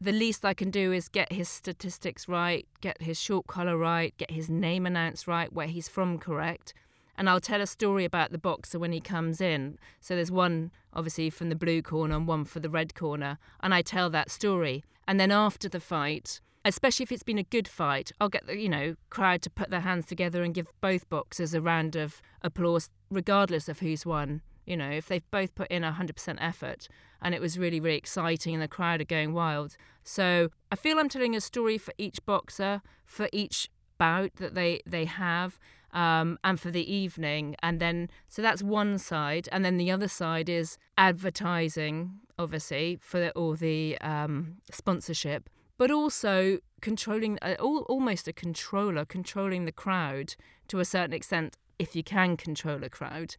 the 0.01 0.11
least 0.11 0.43
I 0.43 0.53
can 0.53 0.69
do 0.69 0.91
is 0.91 1.07
get 1.07 1.31
his 1.31 1.47
statistics 1.47 2.27
right, 2.27 2.67
get 2.81 3.01
his 3.01 3.17
short 3.17 3.47
collar 3.47 3.77
right, 3.77 4.13
get 4.17 4.31
his 4.31 4.49
name 4.49 4.85
announced 4.85 5.25
right, 5.25 5.53
where 5.53 5.67
he's 5.67 5.87
from 5.87 6.19
correct. 6.19 6.73
And 7.17 7.29
I'll 7.29 7.39
tell 7.39 7.61
a 7.61 7.65
story 7.65 8.03
about 8.03 8.33
the 8.33 8.37
boxer 8.37 8.77
when 8.77 8.91
he 8.91 8.99
comes 8.99 9.39
in. 9.39 9.79
So 10.01 10.15
there's 10.17 10.33
one, 10.33 10.71
obviously, 10.91 11.29
from 11.29 11.47
the 11.47 11.55
blue 11.55 11.81
corner 11.81 12.17
and 12.17 12.27
one 12.27 12.43
for 12.43 12.59
the 12.59 12.69
red 12.69 12.93
corner. 12.93 13.37
And 13.61 13.73
I 13.73 13.81
tell 13.81 14.09
that 14.09 14.29
story. 14.29 14.83
And 15.07 15.17
then 15.17 15.31
after 15.31 15.69
the 15.69 15.79
fight, 15.79 16.41
especially 16.65 17.03
if 17.03 17.13
it's 17.13 17.23
been 17.23 17.39
a 17.39 17.43
good 17.43 17.69
fight, 17.69 18.11
I'll 18.19 18.27
get 18.27 18.47
the 18.47 18.57
you 18.57 18.67
know 18.67 18.95
crowd 19.09 19.41
to 19.43 19.49
put 19.49 19.69
their 19.69 19.79
hands 19.79 20.07
together 20.07 20.43
and 20.43 20.53
give 20.53 20.73
both 20.81 21.07
boxers 21.07 21.53
a 21.53 21.61
round 21.61 21.95
of 21.95 22.21
applause, 22.41 22.89
regardless 23.09 23.69
of 23.69 23.79
who's 23.79 24.05
won. 24.05 24.41
You 24.69 24.77
know, 24.77 24.91
if 24.91 25.07
they've 25.07 25.29
both 25.31 25.55
put 25.55 25.67
in 25.69 25.81
100% 25.81 26.37
effort 26.39 26.87
and 27.21 27.33
it 27.33 27.41
was 27.41 27.57
really, 27.57 27.79
really 27.79 27.97
exciting 27.97 28.53
and 28.53 28.61
the 28.61 28.67
crowd 28.67 29.01
are 29.01 29.05
going 29.05 29.33
wild. 29.33 29.75
So 30.03 30.49
I 30.71 30.75
feel 30.75 30.99
I'm 30.99 31.09
telling 31.09 31.35
a 31.35 31.41
story 31.41 31.79
for 31.79 31.91
each 31.97 32.23
boxer, 32.23 32.83
for 33.03 33.27
each 33.33 33.69
bout 33.97 34.35
that 34.35 34.53
they, 34.53 34.81
they 34.85 35.05
have. 35.05 35.59
Um, 35.91 36.37
and 36.43 36.59
for 36.59 36.69
the 36.69 36.93
evening. 36.93 37.55
And 37.63 37.79
then, 37.79 38.11
so 38.27 38.43
that's 38.43 38.61
one 38.61 38.99
side. 38.99 39.49
And 39.51 39.65
then 39.65 39.77
the 39.77 39.89
other 39.89 40.07
side 40.07 40.47
is 40.47 40.77
advertising, 40.99 42.19
obviously, 42.37 42.99
for 43.01 43.19
the, 43.19 43.31
all 43.31 43.55
the 43.55 43.97
um, 43.99 44.57
sponsorship, 44.71 45.49
but 45.79 45.89
also 45.89 46.59
controlling, 46.81 47.39
uh, 47.41 47.55
all, 47.59 47.87
almost 47.89 48.27
a 48.27 48.33
controller, 48.33 49.03
controlling 49.03 49.65
the 49.65 49.71
crowd 49.71 50.35
to 50.67 50.79
a 50.79 50.85
certain 50.85 51.13
extent, 51.13 51.57
if 51.79 51.95
you 51.95 52.03
can 52.03 52.37
control 52.37 52.83
a 52.83 52.89
crowd 52.89 53.35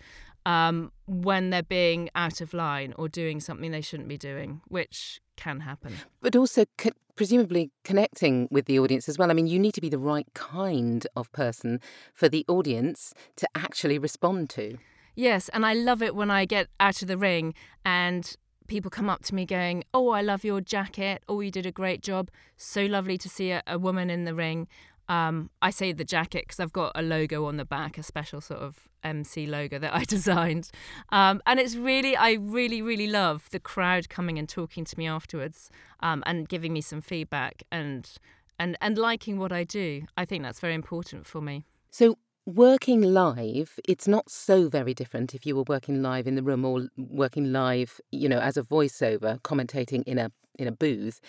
um, 0.51 0.91
when 1.07 1.51
they're 1.51 1.63
being 1.63 2.11
out 2.15 2.41
of 2.41 2.53
line 2.53 2.93
or 2.99 3.09
doing 3.09 3.39
something 3.41 3.71
they 3.71 3.81
shouldn't 3.81 4.09
be 4.09 4.19
doing, 4.19 4.61
which 4.67 5.21
can 5.37 5.61
happen. 5.61 5.95
But 6.21 6.35
also, 6.35 6.65
co- 6.77 6.91
presumably, 7.15 7.71
connecting 7.85 8.49
with 8.51 8.65
the 8.67 8.79
audience 8.79 9.09
as 9.09 9.17
well. 9.17 9.31
I 9.31 9.35
mean, 9.35 9.47
you 9.47 9.59
need 9.61 9.75
to 9.75 9.81
be 9.81 9.89
the 9.89 9.99
right 9.99 10.27
kind 10.35 11.07
of 11.15 11.31
person 11.33 11.81
for 12.13 12.29
the 12.29 12.45
audience 12.49 13.15
to 13.37 13.49
actually 13.55 13.99
respond 13.99 14.51
to. 14.51 14.79
Yes, 15.15 15.49
and 15.51 15.65
I 15.65 15.75
love 15.75 16.03
it 16.03 16.17
when 16.17 16.31
I 16.31 16.47
get 16.47 16.67
out 16.81 17.01
of 17.03 17.09
the 17.09 17.19
ring 17.19 17.55
and 17.85 18.35
people 18.67 18.91
come 18.91 19.11
up 19.11 19.23
to 19.25 19.35
me 19.35 19.45
going, 19.45 19.85
Oh, 19.93 20.11
I 20.11 20.23
love 20.23 20.45
your 20.45 20.61
jacket. 20.61 21.23
Oh, 21.29 21.41
you 21.41 21.51
did 21.51 21.67
a 21.67 21.73
great 21.73 22.03
job. 22.03 22.31
So 22.57 22.87
lovely 22.87 23.19
to 23.19 23.29
see 23.29 23.51
a, 23.51 23.63
a 23.67 23.79
woman 23.79 24.11
in 24.11 24.25
the 24.25 24.35
ring. 24.35 24.69
Um, 25.11 25.51
I 25.61 25.71
say 25.71 25.91
the 25.91 26.05
jacket 26.05 26.45
because 26.45 26.61
I've 26.61 26.73
got 26.73 26.93
a 26.95 27.03
logo 27.03 27.45
on 27.47 27.57
the 27.57 27.65
back, 27.65 27.99
a 27.99 28.03
special 28.05 28.41
sort 28.41 28.61
of 28.61 28.89
MC 29.03 29.45
logo 29.45 29.77
that 29.81 29.93
I 29.93 30.05
designed. 30.09 30.71
Um, 31.09 31.43
and 31.47 31.59
it's 31.59 31.75
really, 31.75 32.17
I 32.17 32.35
really, 32.35 32.81
really 32.81 33.09
love 33.09 33.51
the 33.51 33.59
crowd 33.59 34.09
coming 34.09 34.39
and 34.39 34.49
talking 34.49 34.85
to 34.85 34.97
me 34.97 35.09
afterwards 35.09 35.69
um, 35.99 36.23
and 36.27 36.49
giving 36.49 36.73
me 36.73 36.81
some 36.81 37.01
feedback 37.01 37.65
and, 37.73 38.09
and, 38.57 38.79
and 38.81 38.97
liking 38.97 39.37
what 39.37 39.51
I 39.51 39.65
do. 39.65 40.03
I 40.17 40.25
think 40.25 40.45
that's 40.45 40.61
very 40.61 40.75
important 40.75 41.27
for 41.27 41.41
me. 41.41 41.65
So, 41.91 42.17
working 42.47 43.03
live, 43.03 43.81
it's 43.89 44.07
not 44.07 44.31
so 44.31 44.69
very 44.69 44.95
different 44.95 45.35
if 45.35 45.45
you 45.45 45.57
were 45.57 45.65
working 45.67 46.03
live 46.03 46.29
in 46.29 46.37
the 46.37 46.43
room 46.45 46.65
or 46.65 46.87
working 46.97 47.51
live, 47.51 48.01
you 48.13 48.29
know, 48.29 48.39
as 48.39 48.57
a 48.57 48.63
voiceover, 48.63 49.41
commentating 49.43 50.05
in 50.07 50.19
a 50.19 50.31
in 50.57 50.69
a 50.69 50.73
booth 50.73 51.21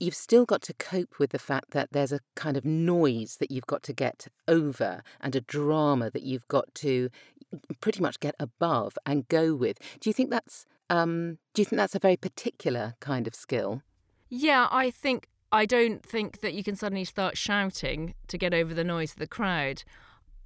you've 0.00 0.14
still 0.14 0.44
got 0.44 0.62
to 0.62 0.74
cope 0.74 1.18
with 1.18 1.30
the 1.30 1.38
fact 1.38 1.70
that 1.70 1.92
there's 1.92 2.12
a 2.12 2.20
kind 2.34 2.56
of 2.56 2.64
noise 2.64 3.36
that 3.36 3.50
you've 3.50 3.66
got 3.66 3.82
to 3.84 3.92
get 3.92 4.26
over 4.48 5.02
and 5.20 5.36
a 5.36 5.40
drama 5.40 6.10
that 6.10 6.22
you've 6.22 6.48
got 6.48 6.74
to 6.76 7.10
pretty 7.80 8.00
much 8.00 8.18
get 8.20 8.34
above 8.40 8.96
and 9.04 9.28
go 9.28 9.54
with. 9.54 9.78
Do 10.00 10.08
you 10.08 10.14
think 10.14 10.30
that's 10.30 10.66
um, 10.88 11.38
do 11.54 11.62
you 11.62 11.66
think 11.66 11.78
that's 11.78 11.94
a 11.94 12.00
very 12.00 12.16
particular 12.16 12.94
kind 13.00 13.28
of 13.28 13.34
skill? 13.34 13.82
Yeah, 14.28 14.66
I 14.70 14.90
think 14.90 15.28
I 15.52 15.66
don't 15.66 16.04
think 16.04 16.40
that 16.40 16.54
you 16.54 16.64
can 16.64 16.76
suddenly 16.76 17.04
start 17.04 17.36
shouting 17.36 18.14
to 18.28 18.38
get 18.38 18.54
over 18.54 18.74
the 18.74 18.84
noise 18.84 19.12
of 19.12 19.18
the 19.18 19.26
crowd. 19.26 19.84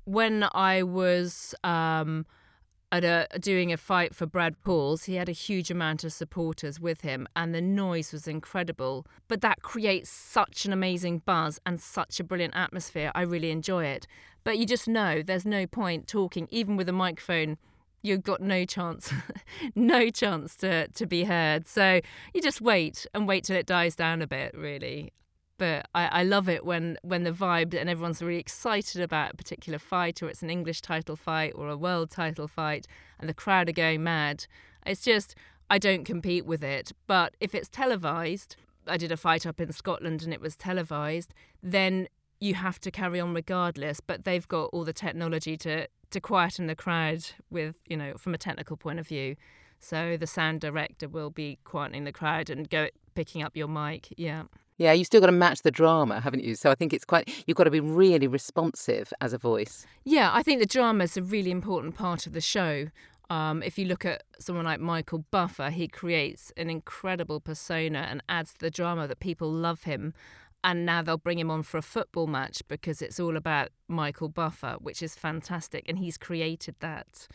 When 0.05 0.47
I 0.53 0.83
was 0.83 1.55
um, 1.64 2.27
at 2.94 3.04
a, 3.04 3.38
doing 3.40 3.72
a 3.72 3.76
fight 3.76 4.14
for 4.14 4.24
Brad 4.24 4.61
Pauls, 4.62 5.04
he 5.04 5.16
had 5.16 5.28
a 5.28 5.33
huge 5.33 5.68
amount 5.68 6.04
of 6.04 6.12
supporters 6.12 6.78
with 6.78 7.00
him, 7.00 7.26
and 7.35 7.52
the 7.52 7.61
noise 7.61 8.12
was 8.12 8.28
incredible. 8.28 9.04
But 9.26 9.40
that 9.40 9.62
creates 9.62 10.09
such 10.09 10.64
an 10.64 10.72
amazing 10.72 11.22
buzz 11.26 11.61
and 11.66 11.80
such 11.80 12.20
a 12.20 12.24
brilliant 12.24 12.54
atmosphere. 12.54 13.11
I 13.12 13.22
really 13.22 13.50
enjoy 13.50 13.87
it. 13.87 14.07
But 14.44 14.59
you 14.59 14.66
just 14.66 14.87
know 14.87 15.22
there's 15.22 15.44
no 15.44 15.66
point 15.66 16.07
talking, 16.07 16.46
even 16.52 16.76
with 16.76 16.88
a 16.88 16.92
microphone. 16.92 17.59
You've 18.02 18.22
got 18.22 18.40
no 18.40 18.64
chance, 18.64 19.12
no 19.74 20.09
chance 20.11 20.54
to, 20.57 20.87
to 20.87 21.07
be 21.07 21.24
heard. 21.24 21.66
So 21.66 22.00
you 22.33 22.42
just 22.42 22.61
wait 22.61 23.07
and 23.12 23.26
wait 23.26 23.42
till 23.44 23.57
it 23.57 23.66
dies 23.66 23.96
down 23.96 24.22
a 24.22 24.28
bit, 24.28 24.54
really 24.57 25.12
but 25.59 25.87
I, 25.95 26.07
I 26.07 26.23
love 26.23 26.49
it 26.49 26.64
when 26.64 26.99
when 27.03 27.25
the 27.25 27.31
vibe 27.31 27.75
and 27.75 27.88
everyone's 27.88 28.23
really 28.23 28.40
excited 28.40 29.01
about 29.01 29.33
a 29.33 29.37
particular 29.37 29.79
fight 29.79 30.23
or 30.23 30.29
it's 30.29 30.43
an 30.43 30.51
English 30.51 30.81
title 30.81 31.17
fight 31.17 31.53
or 31.55 31.69
a 31.69 31.77
world 31.77 32.11
title 32.11 32.49
fight 32.49 32.87
and 33.19 33.29
the 33.29 33.35
crowd 33.35 33.69
are 33.69 33.73
going 33.73 34.03
mad. 34.03 34.47
It's 34.87 35.03
just 35.03 35.35
I 35.71 35.79
don't 35.79 36.05
compete 36.05 36.45
with 36.45 36.62
it, 36.62 36.93
but 37.07 37.35
if 37.40 37.55
it's 37.55 37.69
televised, 37.69 38.57
I 38.87 38.97
did 38.97 39.12
a 39.12 39.17
fight 39.17 39.47
up 39.47 39.61
in 39.61 39.73
Scotland 39.73 40.23
and 40.23 40.33
it 40.33 40.40
was 40.40 40.57
televised, 40.57 41.33
then 41.62 42.09
you 42.40 42.55
have 42.55 42.79
to 42.81 42.90
carry 42.90 43.19
on 43.21 43.33
regardless, 43.33 44.01
but 44.01 44.25
they've 44.25 44.47
got 44.47 44.71
all 44.73 44.85
the 44.85 44.93
technology 44.93 45.57
to 45.59 45.88
to 46.11 46.21
quieten 46.21 46.67
the 46.69 46.77
crowd 46.77 47.25
with, 47.51 47.75
you 47.88 47.97
know, 47.97 48.14
from 48.17 48.35
a 48.35 48.38
technical 48.38 48.77
point 48.77 49.01
of 49.01 49.09
view. 49.09 49.35
So 49.81 50.17
the 50.17 50.27
sound 50.27 50.61
director 50.61 51.09
will 51.09 51.31
be 51.31 51.59
quietening 51.64 52.05
the 52.05 52.12
crowd 52.12 52.49
and 52.51 52.71
go 52.71 52.88
picking 53.14 53.43
up 53.43 53.57
your 53.57 53.69
mic. 53.69 54.09
Yeah. 54.17 54.45
Yeah, 54.76 54.92
you've 54.92 55.06
still 55.06 55.20
got 55.20 55.26
to 55.26 55.32
match 55.32 55.62
the 55.62 55.70
drama, 55.70 56.20
haven't 56.20 56.42
you? 56.42 56.56
So 56.56 56.70
I 56.70 56.74
think 56.74 56.92
it's 56.92 57.04
quite, 57.04 57.32
you've 57.46 57.56
got 57.56 57.64
to 57.64 57.70
be 57.70 57.80
really 57.80 58.26
responsive 58.26 59.12
as 59.20 59.32
a 59.32 59.38
voice. 59.38 59.87
Yeah, 60.04 60.30
I 60.32 60.42
think 60.42 60.60
the 60.60 60.66
drama 60.66 61.04
is 61.04 61.16
a 61.16 61.22
really 61.22 61.50
important 61.50 61.94
part 61.94 62.26
of 62.26 62.32
the 62.32 62.40
show. 62.40 62.87
Um, 63.30 63.62
if 63.62 63.78
you 63.78 63.87
look 63.87 64.04
at 64.04 64.24
someone 64.38 64.64
like 64.64 64.80
Michael 64.80 65.24
Buffer, 65.30 65.70
he 65.70 65.88
creates 65.88 66.52
an 66.56 66.68
incredible 66.68 67.40
persona 67.40 68.06
and 68.10 68.22
adds 68.28 68.52
to 68.54 68.58
the 68.58 68.70
drama 68.70 69.06
that 69.06 69.20
people 69.20 69.50
love 69.50 69.84
him. 69.84 70.12
And 70.62 70.84
now 70.87 71.02
they'll 71.02 71.18
bring 71.18 71.38
him 71.38 71.50
on 71.50 71.62
for 71.62 71.78
a 71.78 71.82
football 71.82 72.26
match 72.26 72.62
because 72.68 73.02
it's 73.02 73.20
all 73.20 73.37
about 73.37 73.68
Michael 73.87 74.28
Buffer, 74.28 74.76
which 74.80 75.02
is 75.02 75.14
fantastic. 75.14 75.84
And 75.88 75.98
he's 75.98 76.16
created 76.16 76.74
that. 76.80 77.28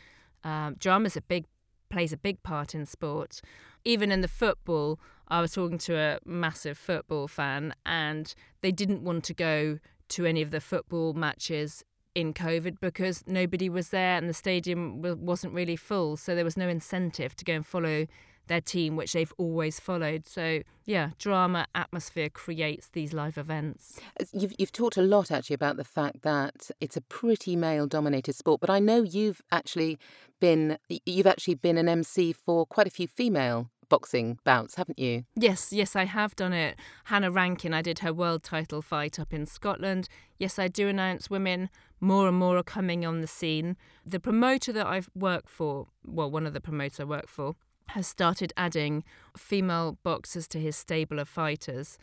Um, 0.44 0.76
drama's 0.80 1.16
a 1.16 1.22
big 1.22 1.46
plays 1.90 2.14
a 2.14 2.18
big 2.18 2.42
part 2.44 2.76
in 2.76 2.86
sport. 2.86 3.42
Even 3.84 4.12
in 4.12 4.22
the 4.22 4.28
football, 4.28 5.00
I 5.30 5.42
was 5.42 5.54
talking 5.54 5.78
to 5.80 5.96
a 5.98 6.20
massive 6.26 6.78
football 6.78 7.28
fan, 7.28 7.74
and 7.86 8.34
they 8.62 8.72
didn't 8.72 9.04
want 9.04 9.24
to 9.26 9.34
go 9.34 9.80
to 10.10 10.26
any 10.26 10.42
of 10.42 10.52
the 10.52 10.60
football 10.60 11.14
matches 11.14 11.84
in 12.16 12.34
COVID 12.34 12.80
because 12.82 13.24
nobody 13.28 13.70
was 13.70 13.90
there 13.90 14.18
and 14.18 14.28
the 14.28 14.34
stadium 14.34 15.02
wasn't 15.02 15.54
really 15.54 15.76
full. 15.76 16.18
So 16.18 16.36
there 16.36 16.44
was 16.44 16.58
no 16.58 16.68
incentive 16.68 17.36
to 17.36 17.46
go 17.46 17.54
and 17.54 17.66
follow 17.66 18.08
their 18.48 18.60
team, 18.60 18.96
which 18.96 19.14
they've 19.14 19.34
always 19.38 19.80
followed. 19.80 20.28
So, 20.28 20.62
yeah, 20.86 21.12
drama 21.18 21.68
atmosphere 21.74 22.30
creates 22.30 22.90
these 22.90 23.14
live 23.14 23.38
events. 23.38 24.00
You've, 24.34 24.54
you've 24.58 24.72
talked 24.72 24.98
a 24.98 25.02
lot 25.02 25.32
actually 25.32 25.54
about 25.54 25.78
the 25.78 25.86
fact 25.86 26.24
that 26.24 26.72
it's 26.82 26.98
a 26.98 27.02
pretty 27.02 27.56
male 27.56 27.88
dominated 27.88 28.34
sport, 28.34 28.60
but 28.60 28.70
I 28.70 28.80
know 28.80 29.04
you've 29.04 29.42
actually 29.52 29.98
been 30.42 30.78
you've 31.06 31.28
actually 31.28 31.56
been 31.56 31.78
an 31.78 31.90
MC 31.90 32.34
for 32.34 32.66
quite 32.66 32.88
a 32.88 32.90
few 32.90 33.08
female 33.08 33.70
boxing 33.90 34.40
bouts, 34.44 34.76
haven't 34.76 35.00
you? 35.00 35.26
Yes, 35.36 35.74
yes, 35.74 35.96
I 35.96 36.06
have 36.06 36.36
done 36.36 36.54
it. 36.54 36.80
Hannah 37.06 37.32
Rankin, 37.32 37.74
I 37.74 37.82
did 37.82 38.00
her 38.00 38.14
world 38.14 38.44
title 38.44 38.82
fight 38.82 39.20
up 39.20 39.34
in 39.34 39.46
Scotland. 39.46 40.08
Yes, 40.38 40.58
I 40.58 40.68
do 40.68 40.88
announce 40.88 41.30
women. 41.30 41.70
More 42.00 42.28
and 42.28 42.38
more 42.38 42.58
are 42.58 42.64
coming 42.64 43.06
on 43.06 43.22
the 43.22 43.28
scene. 43.28 43.76
The 44.06 44.20
promoter 44.20 44.72
that 44.72 44.88
I've 44.88 45.10
worked 45.14 45.50
for, 45.50 45.88
well, 46.06 46.32
one 46.32 46.46
of 46.46 46.54
the 46.54 46.62
promoters 46.62 47.00
I 47.00 47.04
work 47.04 47.28
for, 47.28 47.56
has 47.90 48.08
started 48.08 48.54
adding 48.56 49.04
female 49.36 49.98
boxers 50.04 50.48
to 50.50 50.60
his 50.60 50.76
stable 50.76 51.20
of 51.20 51.28
fighters. 51.28 51.98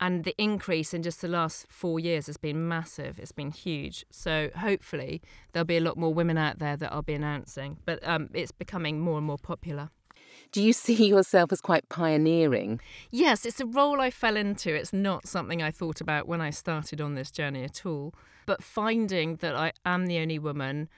And 0.00 0.24
the 0.24 0.34
increase 0.36 0.94
in 0.94 1.02
just 1.02 1.20
the 1.20 1.28
last 1.28 1.66
four 1.68 2.00
years 2.00 2.26
has 2.26 2.36
been 2.36 2.66
massive. 2.66 3.20
It's 3.20 3.30
been 3.30 3.52
huge. 3.52 4.04
So 4.10 4.50
hopefully 4.56 5.22
there'll 5.52 5.64
be 5.64 5.76
a 5.76 5.80
lot 5.80 5.96
more 5.96 6.12
women 6.12 6.36
out 6.36 6.58
there 6.58 6.76
that 6.76 6.92
I'll 6.92 7.02
be 7.02 7.14
announcing. 7.14 7.78
But 7.84 8.06
um, 8.06 8.28
it's 8.32 8.50
becoming 8.50 8.98
more 8.98 9.18
and 9.18 9.26
more 9.26 9.38
popular. 9.38 9.90
Do 10.52 10.62
you 10.62 10.72
see 10.72 11.06
yourself 11.08 11.50
as 11.50 11.60
quite 11.60 11.88
pioneering? 11.88 12.80
Yes, 13.10 13.44
it's 13.44 13.60
a 13.60 13.66
role 13.66 14.00
I 14.00 14.10
fell 14.10 14.36
into. 14.36 14.72
It's 14.74 14.92
not 14.92 15.26
something 15.26 15.62
I 15.62 15.70
thought 15.70 16.00
about 16.00 16.28
when 16.28 16.40
I 16.40 16.50
started 16.50 17.00
on 17.00 17.14
this 17.14 17.30
journey 17.30 17.64
at 17.64 17.84
all. 17.84 18.14
But 18.46 18.62
finding 18.62 19.36
that 19.36 19.56
I 19.56 19.72
am 19.84 20.06
the 20.06 20.18
only 20.18 20.38
woman, 20.38 20.88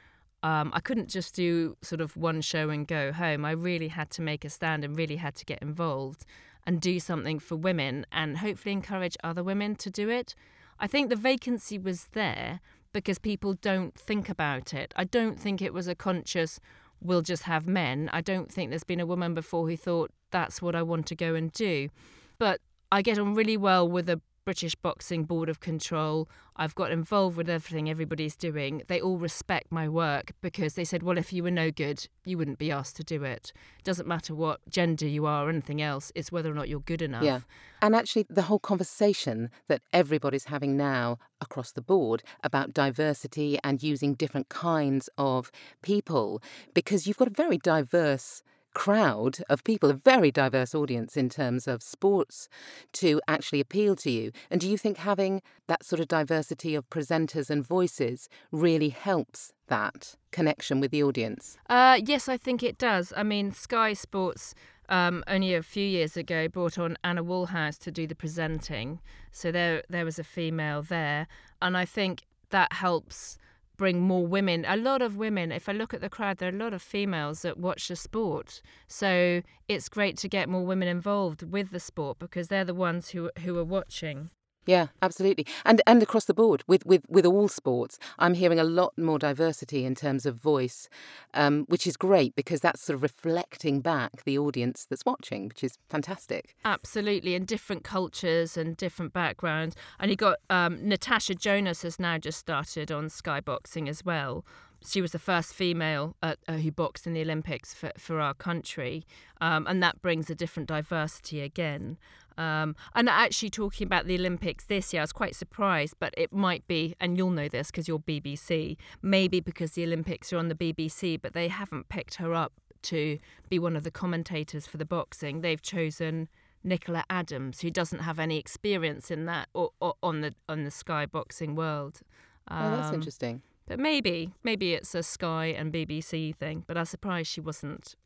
um, 0.42 0.70
I 0.74 0.80
couldn't 0.80 1.08
just 1.08 1.34
do 1.34 1.76
sort 1.82 2.00
of 2.00 2.16
one 2.16 2.40
show 2.40 2.68
and 2.68 2.86
go 2.86 3.12
home. 3.12 3.44
I 3.44 3.52
really 3.52 3.88
had 3.88 4.10
to 4.10 4.22
make 4.22 4.44
a 4.44 4.50
stand 4.50 4.84
and 4.84 4.96
really 4.96 5.16
had 5.16 5.34
to 5.36 5.44
get 5.44 5.62
involved 5.62 6.24
and 6.66 6.80
do 6.80 6.98
something 6.98 7.38
for 7.38 7.56
women 7.56 8.06
and 8.10 8.38
hopefully 8.38 8.72
encourage 8.72 9.16
other 9.22 9.42
women 9.42 9.76
to 9.76 9.90
do 9.90 10.10
it. 10.10 10.34
I 10.80 10.86
think 10.86 11.08
the 11.08 11.16
vacancy 11.16 11.78
was 11.78 12.06
there 12.12 12.60
because 12.92 13.18
people 13.18 13.54
don't 13.54 13.94
think 13.94 14.28
about 14.28 14.72
it. 14.72 14.94
I 14.96 15.04
don't 15.04 15.38
think 15.38 15.60
it 15.60 15.74
was 15.74 15.86
a 15.86 15.94
conscious, 15.94 16.60
we'll 17.04 17.22
just 17.22 17.44
have 17.44 17.66
men. 17.68 18.10
I 18.12 18.20
don't 18.20 18.50
think 18.50 18.70
there's 18.70 18.84
been 18.84 19.00
a 19.00 19.06
woman 19.06 19.34
before 19.34 19.68
who 19.68 19.76
thought, 19.76 20.10
that's 20.30 20.60
what 20.60 20.74
I 20.74 20.82
want 20.82 21.06
to 21.06 21.14
go 21.14 21.34
and 21.34 21.52
do. 21.52 21.90
But 22.38 22.60
I 22.90 23.02
get 23.02 23.18
on 23.18 23.34
really 23.34 23.56
well 23.56 23.88
with 23.88 24.08
a 24.08 24.20
British 24.44 24.74
Boxing 24.74 25.24
Board 25.24 25.48
of 25.48 25.60
Control. 25.60 26.28
I've 26.56 26.74
got 26.74 26.92
involved 26.92 27.36
with 27.36 27.48
everything 27.48 27.88
everybody's 27.88 28.36
doing. 28.36 28.82
They 28.88 29.00
all 29.00 29.16
respect 29.16 29.72
my 29.72 29.88
work 29.88 30.32
because 30.40 30.74
they 30.74 30.84
said, 30.84 31.02
well, 31.02 31.18
if 31.18 31.32
you 31.32 31.42
were 31.42 31.50
no 31.50 31.70
good, 31.70 32.06
you 32.24 32.38
wouldn't 32.38 32.58
be 32.58 32.70
asked 32.70 32.96
to 32.96 33.04
do 33.04 33.24
it. 33.24 33.52
Doesn't 33.82 34.06
matter 34.06 34.34
what 34.34 34.60
gender 34.68 35.06
you 35.06 35.26
are 35.26 35.46
or 35.46 35.48
anything 35.48 35.80
else, 35.80 36.12
it's 36.14 36.30
whether 36.30 36.50
or 36.50 36.54
not 36.54 36.68
you're 36.68 36.80
good 36.80 37.02
enough. 37.02 37.24
Yeah. 37.24 37.40
And 37.82 37.96
actually, 37.96 38.26
the 38.28 38.42
whole 38.42 38.58
conversation 38.58 39.50
that 39.68 39.82
everybody's 39.92 40.44
having 40.44 40.76
now 40.76 41.18
across 41.40 41.72
the 41.72 41.82
board 41.82 42.22
about 42.42 42.72
diversity 42.72 43.58
and 43.64 43.82
using 43.82 44.14
different 44.14 44.48
kinds 44.48 45.08
of 45.18 45.50
people, 45.82 46.42
because 46.74 47.06
you've 47.06 47.16
got 47.18 47.28
a 47.28 47.32
very 47.32 47.58
diverse 47.58 48.42
crowd 48.74 49.38
of 49.48 49.64
people, 49.64 49.90
a 49.90 49.94
very 49.94 50.30
diverse 50.30 50.74
audience 50.74 51.16
in 51.16 51.28
terms 51.28 51.66
of 51.66 51.82
sports, 51.82 52.48
to 52.92 53.20
actually 53.26 53.60
appeal 53.60 53.96
to 53.96 54.10
you? 54.10 54.32
And 54.50 54.60
do 54.60 54.68
you 54.68 54.76
think 54.76 54.98
having 54.98 55.40
that 55.68 55.84
sort 55.84 56.00
of 56.00 56.08
diversity 56.08 56.74
of 56.74 56.88
presenters 56.90 57.48
and 57.48 57.66
voices 57.66 58.28
really 58.52 58.90
helps 58.90 59.52
that 59.68 60.16
connection 60.30 60.80
with 60.80 60.90
the 60.90 61.02
audience? 61.02 61.56
Uh, 61.70 62.00
yes, 62.04 62.28
I 62.28 62.36
think 62.36 62.62
it 62.62 62.76
does. 62.76 63.12
I 63.16 63.22
mean, 63.22 63.52
Sky 63.52 63.94
Sports. 63.94 64.54
Um, 64.90 65.24
only 65.26 65.54
a 65.54 65.62
few 65.62 65.86
years 65.86 66.14
ago, 66.14 66.46
brought 66.46 66.78
on 66.78 66.98
Anna 67.02 67.24
Woolhouse 67.24 67.78
to 67.78 67.90
do 67.90 68.06
the 68.06 68.14
presenting. 68.14 69.00
So 69.32 69.50
there, 69.50 69.82
there 69.88 70.04
was 70.04 70.18
a 70.18 70.24
female 70.24 70.82
there, 70.82 71.26
and 71.62 71.74
I 71.74 71.86
think 71.86 72.24
that 72.50 72.70
helps 72.74 73.38
bring 73.76 74.00
more 74.00 74.26
women. 74.26 74.64
A 74.66 74.76
lot 74.76 75.02
of 75.02 75.16
women, 75.16 75.52
if 75.52 75.68
I 75.68 75.72
look 75.72 75.94
at 75.94 76.00
the 76.00 76.08
crowd, 76.08 76.38
there 76.38 76.48
are 76.48 76.54
a 76.54 76.58
lot 76.58 76.72
of 76.72 76.82
females 76.82 77.42
that 77.42 77.58
watch 77.58 77.88
the 77.88 77.96
sport. 77.96 78.62
So 78.86 79.42
it's 79.68 79.88
great 79.88 80.16
to 80.18 80.28
get 80.28 80.48
more 80.48 80.64
women 80.64 80.88
involved 80.88 81.42
with 81.42 81.70
the 81.70 81.80
sport 81.80 82.18
because 82.18 82.48
they're 82.48 82.64
the 82.64 82.74
ones 82.74 83.10
who 83.10 83.30
who 83.40 83.58
are 83.58 83.64
watching. 83.64 84.30
Yeah, 84.66 84.88
absolutely. 85.02 85.46
And 85.64 85.82
and 85.86 86.02
across 86.02 86.24
the 86.24 86.34
board 86.34 86.64
with, 86.66 86.86
with, 86.86 87.02
with 87.08 87.26
all 87.26 87.48
sports, 87.48 87.98
I'm 88.18 88.34
hearing 88.34 88.58
a 88.58 88.64
lot 88.64 88.96
more 88.96 89.18
diversity 89.18 89.84
in 89.84 89.94
terms 89.94 90.24
of 90.26 90.36
voice, 90.36 90.88
um, 91.34 91.64
which 91.68 91.86
is 91.86 91.96
great 91.96 92.34
because 92.34 92.60
that's 92.60 92.82
sort 92.82 92.94
of 92.94 93.02
reflecting 93.02 93.80
back 93.80 94.24
the 94.24 94.38
audience 94.38 94.86
that's 94.88 95.04
watching, 95.04 95.48
which 95.48 95.62
is 95.62 95.78
fantastic. 95.88 96.56
Absolutely, 96.64 97.34
and 97.34 97.46
different 97.46 97.84
cultures 97.84 98.56
and 98.56 98.76
different 98.76 99.12
backgrounds. 99.12 99.76
And 100.00 100.10
you 100.10 100.16
got 100.16 100.38
um, 100.48 100.86
Natasha 100.86 101.34
Jonas 101.34 101.82
has 101.82 101.98
now 101.98 102.18
just 102.18 102.38
started 102.38 102.90
on 102.90 103.08
Sky 103.10 103.40
Boxing 103.40 103.88
as 103.88 104.04
well. 104.04 104.44
She 104.86 105.00
was 105.00 105.12
the 105.12 105.18
first 105.18 105.54
female 105.54 106.14
uh, 106.22 106.34
uh, 106.46 106.54
who 106.54 106.70
boxed 106.70 107.06
in 107.06 107.14
the 107.14 107.22
Olympics 107.22 107.72
for, 107.72 107.90
for 107.96 108.20
our 108.20 108.34
country, 108.34 109.06
um, 109.40 109.66
and 109.66 109.82
that 109.82 110.02
brings 110.02 110.28
a 110.28 110.34
different 110.34 110.68
diversity 110.68 111.40
again. 111.40 111.96
Um, 112.36 112.74
and 112.94 113.08
actually, 113.08 113.50
talking 113.50 113.86
about 113.86 114.06
the 114.06 114.16
Olympics 114.16 114.64
this 114.64 114.92
year, 114.92 115.02
I 115.02 115.04
was 115.04 115.12
quite 115.12 115.34
surprised, 115.34 115.94
but 116.00 116.14
it 116.16 116.32
might 116.32 116.66
be, 116.66 116.94
and 117.00 117.16
you'll 117.16 117.30
know 117.30 117.48
this 117.48 117.70
because 117.70 117.88
you're 117.88 117.98
BBC, 117.98 118.76
maybe 119.02 119.40
because 119.40 119.72
the 119.72 119.84
Olympics 119.84 120.32
are 120.32 120.38
on 120.38 120.48
the 120.48 120.54
BBC, 120.54 121.20
but 121.20 121.32
they 121.32 121.48
haven't 121.48 121.88
picked 121.88 122.16
her 122.16 122.34
up 122.34 122.52
to 122.82 123.18
be 123.48 123.58
one 123.58 123.76
of 123.76 123.84
the 123.84 123.90
commentators 123.90 124.66
for 124.66 124.76
the 124.76 124.84
boxing. 124.84 125.40
They've 125.40 125.62
chosen 125.62 126.28
Nicola 126.62 127.04
Adams, 127.10 127.60
who 127.60 127.70
doesn't 127.70 128.00
have 128.00 128.18
any 128.18 128.38
experience 128.38 129.10
in 129.10 129.26
that 129.26 129.48
or, 129.54 129.70
or 129.80 129.94
on 130.02 130.20
the 130.20 130.34
on 130.48 130.64
the 130.64 130.70
Sky 130.70 131.06
boxing 131.06 131.54
world. 131.54 132.00
Um, 132.48 132.72
oh, 132.72 132.76
that's 132.76 132.88
um, 132.88 132.94
interesting. 132.94 133.42
But 133.66 133.78
maybe, 133.78 134.34
maybe 134.42 134.74
it's 134.74 134.94
a 134.94 135.02
Sky 135.02 135.46
and 135.46 135.72
BBC 135.72 136.34
thing. 136.34 136.64
But 136.66 136.76
I 136.76 136.80
was 136.80 136.90
surprised 136.90 137.30
she 137.30 137.40
wasn't 137.40 137.96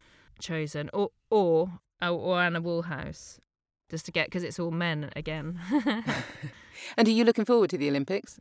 chosen, 0.41 0.91
or 0.93 1.11
or 1.31 1.81
or 2.03 2.41
Anna 2.41 2.61
Woolhouse 2.61 3.38
just 3.90 4.07
to 4.07 4.12
get 4.12 4.27
because 4.27 4.44
it's 4.44 4.59
all 4.59 4.70
men 4.70 5.11
again. 5.16 5.61
and 6.96 7.09
are 7.09 7.11
you 7.11 7.24
looking 7.24 7.44
forward 7.44 7.70
to 7.70 7.79
the 7.79 7.88
Olympics? 7.88 8.40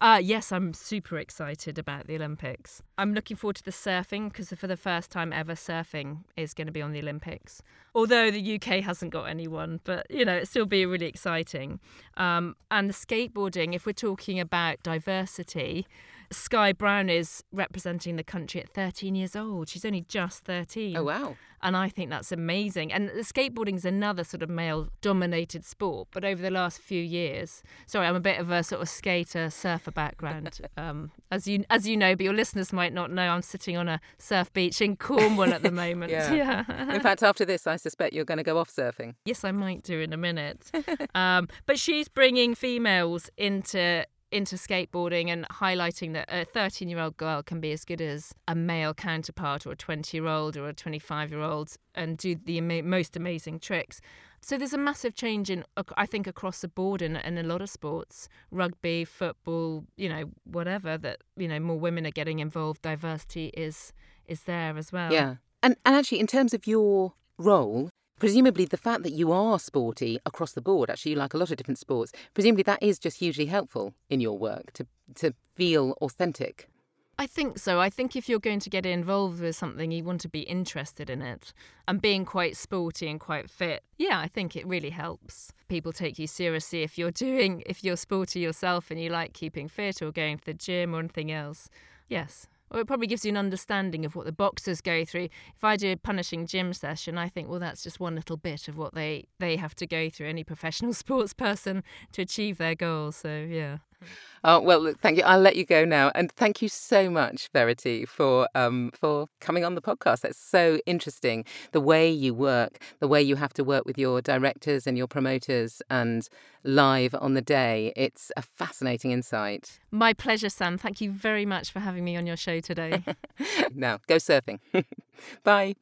Uh, 0.00 0.20
yes, 0.22 0.52
I'm 0.52 0.72
super 0.72 1.18
excited 1.18 1.78
about 1.78 2.06
the 2.06 2.16
Olympics. 2.16 2.82
I'm 2.98 3.14
looking 3.14 3.36
forward 3.36 3.56
to 3.56 3.64
the 3.64 3.70
surfing 3.70 4.28
because 4.28 4.48
for 4.50 4.66
the 4.66 4.76
first 4.76 5.10
time 5.10 5.32
ever, 5.32 5.54
surfing 5.54 6.24
is 6.36 6.54
going 6.54 6.66
to 6.66 6.72
be 6.72 6.82
on 6.82 6.92
the 6.92 7.00
Olympics. 7.00 7.62
Although 7.94 8.30
the 8.30 8.56
UK 8.56 8.82
hasn't 8.82 9.12
got 9.12 9.24
anyone, 9.24 9.80
but 9.84 10.06
you 10.10 10.24
know, 10.24 10.36
it'll 10.36 10.46
still 10.46 10.66
be 10.66 10.84
really 10.84 11.06
exciting. 11.06 11.80
Um, 12.16 12.56
and 12.70 12.88
the 12.88 12.94
skateboarding, 12.94 13.74
if 13.74 13.86
we're 13.86 13.92
talking 13.92 14.40
about 14.40 14.82
diversity, 14.82 15.86
Sky 16.30 16.72
Brown 16.72 17.08
is 17.08 17.42
representing 17.52 18.16
the 18.16 18.24
country 18.24 18.60
at 18.60 18.70
13 18.70 19.14
years 19.14 19.36
old. 19.36 19.68
She's 19.68 19.84
only 19.84 20.02
just 20.02 20.44
13. 20.44 20.96
Oh, 20.96 21.04
wow. 21.04 21.36
And 21.62 21.76
I 21.76 21.88
think 21.88 22.10
that's 22.10 22.32
amazing. 22.32 22.92
And 22.92 23.08
skateboarding 23.10 23.76
is 23.76 23.84
another 23.84 24.24
sort 24.24 24.42
of 24.42 24.50
male 24.50 24.88
dominated 25.00 25.64
sport. 25.64 26.08
But 26.12 26.24
over 26.24 26.40
the 26.40 26.50
last 26.50 26.80
few 26.80 27.02
years, 27.02 27.62
sorry, 27.86 28.06
I'm 28.06 28.14
a 28.14 28.20
bit 28.20 28.38
of 28.38 28.50
a 28.50 28.62
sort 28.62 28.82
of 28.82 28.88
skater 28.88 29.50
surfer 29.50 29.90
background, 29.90 30.60
um, 30.76 31.10
as 31.30 31.48
you 31.48 31.64
as 31.70 31.88
you 31.88 31.96
know, 31.96 32.14
but 32.14 32.24
your 32.24 32.34
listeners 32.34 32.72
might 32.72 32.92
not 32.92 33.10
know. 33.10 33.22
I'm 33.22 33.42
sitting 33.42 33.76
on 33.76 33.88
a 33.88 34.00
surf 34.18 34.52
beach 34.52 34.80
in 34.80 34.96
Cornwall 34.96 35.52
at 35.52 35.62
the 35.62 35.70
moment. 35.72 36.12
yeah. 36.12 36.32
yeah. 36.32 36.94
in 36.94 37.00
fact, 37.00 37.22
after 37.22 37.44
this, 37.44 37.66
I 37.66 37.76
suspect 37.76 38.12
you're 38.12 38.24
going 38.24 38.38
to 38.38 38.44
go 38.44 38.58
off 38.58 38.70
surfing. 38.70 39.14
Yes, 39.24 39.42
I 39.42 39.52
might 39.52 39.82
do 39.82 40.00
in 40.00 40.12
a 40.12 40.16
minute. 40.18 40.70
um, 41.14 41.48
but 41.64 41.78
she's 41.78 42.08
bringing 42.08 42.54
females 42.54 43.30
into 43.36 44.04
into 44.32 44.56
skateboarding 44.56 45.28
and 45.28 45.46
highlighting 45.48 46.12
that 46.12 46.28
a 46.28 46.44
13 46.44 46.88
year 46.88 46.98
old 46.98 47.16
girl 47.16 47.42
can 47.42 47.60
be 47.60 47.72
as 47.72 47.84
good 47.84 48.00
as 48.00 48.34
a 48.48 48.54
male 48.54 48.92
counterpart 48.92 49.66
or 49.66 49.72
a 49.72 49.76
20 49.76 50.16
year 50.16 50.26
old 50.26 50.56
or 50.56 50.68
a 50.68 50.74
25 50.74 51.30
year 51.30 51.40
old 51.40 51.76
and 51.94 52.18
do 52.18 52.34
the 52.34 52.60
most 52.60 53.16
amazing 53.16 53.58
tricks. 53.60 54.00
So 54.40 54.56
there's 54.58 54.72
a 54.72 54.78
massive 54.78 55.14
change 55.14 55.50
in, 55.50 55.64
I 55.96 56.06
think, 56.06 56.26
across 56.26 56.60
the 56.60 56.68
board 56.68 57.02
in, 57.02 57.16
in 57.16 57.38
a 57.38 57.42
lot 57.42 57.62
of 57.62 57.70
sports, 57.70 58.28
rugby, 58.50 59.04
football, 59.04 59.84
you 59.96 60.08
know, 60.08 60.30
whatever. 60.44 60.96
That 60.98 61.22
you 61.36 61.48
know, 61.48 61.58
more 61.58 61.78
women 61.78 62.06
are 62.06 62.12
getting 62.12 62.38
involved. 62.38 62.82
Diversity 62.82 63.46
is 63.56 63.92
is 64.26 64.42
there 64.42 64.76
as 64.76 64.92
well. 64.92 65.12
Yeah, 65.12 65.36
and 65.62 65.76
and 65.84 65.96
actually, 65.96 66.20
in 66.20 66.28
terms 66.28 66.54
of 66.54 66.66
your 66.66 67.14
role, 67.38 67.90
Presumably, 68.18 68.64
the 68.64 68.78
fact 68.78 69.02
that 69.02 69.12
you 69.12 69.30
are 69.30 69.58
sporty 69.58 70.18
across 70.24 70.52
the 70.52 70.62
board, 70.62 70.88
actually, 70.88 71.12
you 71.12 71.18
like 71.18 71.34
a 71.34 71.36
lot 71.36 71.50
of 71.50 71.58
different 71.58 71.78
sports, 71.78 72.12
presumably 72.32 72.62
that 72.62 72.82
is 72.82 72.98
just 72.98 73.18
hugely 73.18 73.46
helpful 73.46 73.92
in 74.08 74.20
your 74.20 74.38
work 74.38 74.72
to, 74.72 74.86
to 75.16 75.34
feel 75.54 75.92
authentic. 76.00 76.70
I 77.18 77.26
think 77.26 77.58
so. 77.58 77.80
I 77.80 77.88
think 77.88 78.14
if 78.14 78.28
you're 78.28 78.38
going 78.38 78.60
to 78.60 78.70
get 78.70 78.84
involved 78.84 79.40
with 79.40 79.56
something, 79.56 79.90
you 79.90 80.04
want 80.04 80.20
to 80.22 80.28
be 80.28 80.40
interested 80.40 81.08
in 81.08 81.22
it. 81.22 81.54
And 81.88 82.00
being 82.00 82.26
quite 82.26 82.56
sporty 82.56 83.08
and 83.08 83.18
quite 83.18 83.48
fit, 83.48 83.82
yeah, 83.96 84.18
I 84.18 84.28
think 84.28 84.54
it 84.54 84.66
really 84.66 84.90
helps. 84.90 85.52
People 85.68 85.92
take 85.92 86.18
you 86.18 86.26
seriously 86.26 86.82
if 86.82 86.98
you're 86.98 87.10
doing, 87.26 87.62
if 87.66 87.82
you're 87.82 87.96
sporty 87.96 88.40
yourself 88.40 88.90
and 88.90 89.00
you 89.00 89.08
like 89.08 89.32
keeping 89.32 89.68
fit 89.68 90.02
or 90.02 90.12
going 90.12 90.38
to 90.38 90.44
the 90.44 90.54
gym 90.54 90.94
or 90.94 90.98
anything 90.98 91.32
else. 91.32 91.70
Yes, 92.08 92.48
or 92.70 92.80
it 92.80 92.86
probably 92.86 93.06
gives 93.06 93.24
you 93.24 93.30
an 93.30 93.36
understanding 93.36 94.04
of 94.04 94.16
what 94.16 94.26
the 94.26 94.32
boxers 94.32 94.80
go 94.80 95.04
through. 95.04 95.28
If 95.56 95.64
I 95.64 95.76
do 95.76 95.92
a 95.92 95.96
punishing 95.96 96.46
gym 96.46 96.72
session, 96.72 97.18
I 97.18 97.28
think, 97.28 97.48
well, 97.48 97.60
that's 97.60 97.82
just 97.82 98.00
one 98.00 98.14
little 98.14 98.36
bit 98.36 98.68
of 98.68 98.76
what 98.76 98.94
they, 98.94 99.26
they 99.38 99.56
have 99.56 99.74
to 99.76 99.86
go 99.86 100.10
through, 100.10 100.28
any 100.28 100.44
professional 100.44 100.92
sports 100.94 101.32
person, 101.32 101.82
to 102.12 102.22
achieve 102.22 102.58
their 102.58 102.74
goals. 102.74 103.16
So, 103.16 103.46
yeah. 103.48 103.78
Oh, 104.44 104.60
well, 104.60 104.78
look, 104.78 105.00
thank 105.00 105.18
you. 105.18 105.24
I'll 105.24 105.40
let 105.40 105.56
you 105.56 105.64
go 105.64 105.84
now, 105.84 106.12
and 106.14 106.30
thank 106.30 106.62
you 106.62 106.68
so 106.68 107.10
much, 107.10 107.48
Verity, 107.52 108.04
for 108.04 108.48
um, 108.54 108.92
for 108.94 109.26
coming 109.40 109.64
on 109.64 109.74
the 109.74 109.82
podcast. 109.82 110.20
That's 110.20 110.38
so 110.38 110.78
interesting. 110.86 111.44
The 111.72 111.80
way 111.80 112.08
you 112.08 112.32
work, 112.32 112.78
the 113.00 113.08
way 113.08 113.20
you 113.20 113.34
have 113.34 113.52
to 113.54 113.64
work 113.64 113.84
with 113.86 113.98
your 113.98 114.22
directors 114.22 114.86
and 114.86 114.96
your 114.96 115.08
promoters, 115.08 115.82
and 115.90 116.28
live 116.62 117.12
on 117.20 117.34
the 117.34 117.42
day. 117.42 117.92
It's 117.96 118.30
a 118.36 118.42
fascinating 118.42 119.10
insight. 119.10 119.80
My 119.90 120.12
pleasure, 120.12 120.50
Sam. 120.50 120.78
Thank 120.78 121.00
you 121.00 121.10
very 121.10 121.46
much 121.46 121.72
for 121.72 121.80
having 121.80 122.04
me 122.04 122.16
on 122.16 122.24
your 122.24 122.36
show 122.36 122.60
today. 122.60 123.02
now, 123.74 123.98
go 124.06 124.16
surfing. 124.16 124.60
Bye. 125.42 125.74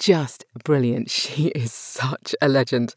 Just 0.00 0.44
brilliant. 0.64 1.10
She 1.20 1.48
is 1.48 1.72
such 1.72 2.34
a 2.40 2.48
legend. 2.48 2.94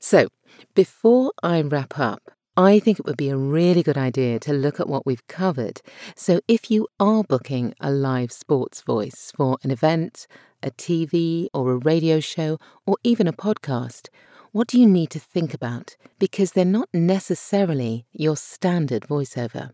So, 0.00 0.28
before 0.74 1.32
I 1.42 1.60
wrap 1.60 1.98
up, 1.98 2.22
I 2.56 2.78
think 2.78 2.98
it 2.98 3.04
would 3.04 3.16
be 3.16 3.30
a 3.30 3.36
really 3.36 3.82
good 3.82 3.98
idea 3.98 4.38
to 4.40 4.52
look 4.52 4.78
at 4.78 4.88
what 4.88 5.04
we've 5.04 5.26
covered. 5.26 5.82
So, 6.14 6.40
if 6.46 6.70
you 6.70 6.86
are 7.00 7.24
booking 7.24 7.74
a 7.80 7.90
live 7.90 8.30
sports 8.30 8.80
voice 8.82 9.32
for 9.36 9.58
an 9.64 9.70
event, 9.72 10.26
a 10.62 10.70
TV 10.70 11.48
or 11.52 11.72
a 11.72 11.78
radio 11.78 12.20
show, 12.20 12.58
or 12.86 12.96
even 13.02 13.26
a 13.26 13.32
podcast, 13.32 14.08
what 14.52 14.68
do 14.68 14.78
you 14.80 14.86
need 14.86 15.10
to 15.10 15.18
think 15.18 15.52
about? 15.52 15.96
Because 16.20 16.52
they're 16.52 16.64
not 16.64 16.88
necessarily 16.92 18.06
your 18.12 18.36
standard 18.36 19.02
voiceover. 19.02 19.72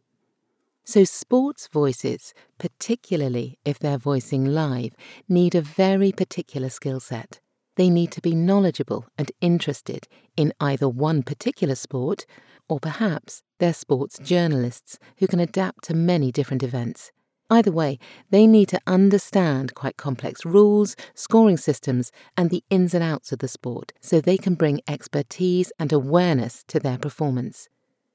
So, 0.93 1.05
sports 1.05 1.69
voices, 1.69 2.35
particularly 2.59 3.61
if 3.65 3.79
they're 3.79 3.97
voicing 3.97 4.45
live, 4.45 4.97
need 5.29 5.55
a 5.55 5.61
very 5.61 6.11
particular 6.11 6.69
skill 6.69 6.99
set. 6.99 7.39
They 7.77 7.89
need 7.89 8.11
to 8.11 8.21
be 8.21 8.35
knowledgeable 8.35 9.07
and 9.17 9.31
interested 9.41 10.09
in 10.37 10.53
either 10.59 10.89
one 10.89 11.23
particular 11.23 11.77
sport, 11.77 12.27
or 12.69 12.81
perhaps 12.81 13.41
they're 13.61 13.73
sports 13.73 14.19
journalists 14.19 14.99
who 15.19 15.29
can 15.29 15.39
adapt 15.39 15.85
to 15.85 15.95
many 15.95 16.33
different 16.33 16.65
events. 16.65 17.13
Either 17.49 17.71
way, 17.71 17.97
they 18.31 18.49
need 18.49 18.67
to 18.71 18.81
understand 18.85 19.77
quite 19.77 19.97
complex 19.97 20.45
rules, 20.45 20.97
scoring 21.15 21.57
systems, 21.57 22.11
and 22.37 22.51
the 22.51 22.65
ins 22.69 22.95
and 22.95 23.05
outs 23.05 23.31
of 23.31 23.39
the 23.39 23.47
sport 23.47 23.93
so 24.01 24.21
they 24.21 24.37
can 24.37 24.57
bring 24.57 24.81
expertise 24.89 25.71
and 25.79 25.93
awareness 25.93 26.65
to 26.67 26.81
their 26.81 26.99
performance. 26.99 27.69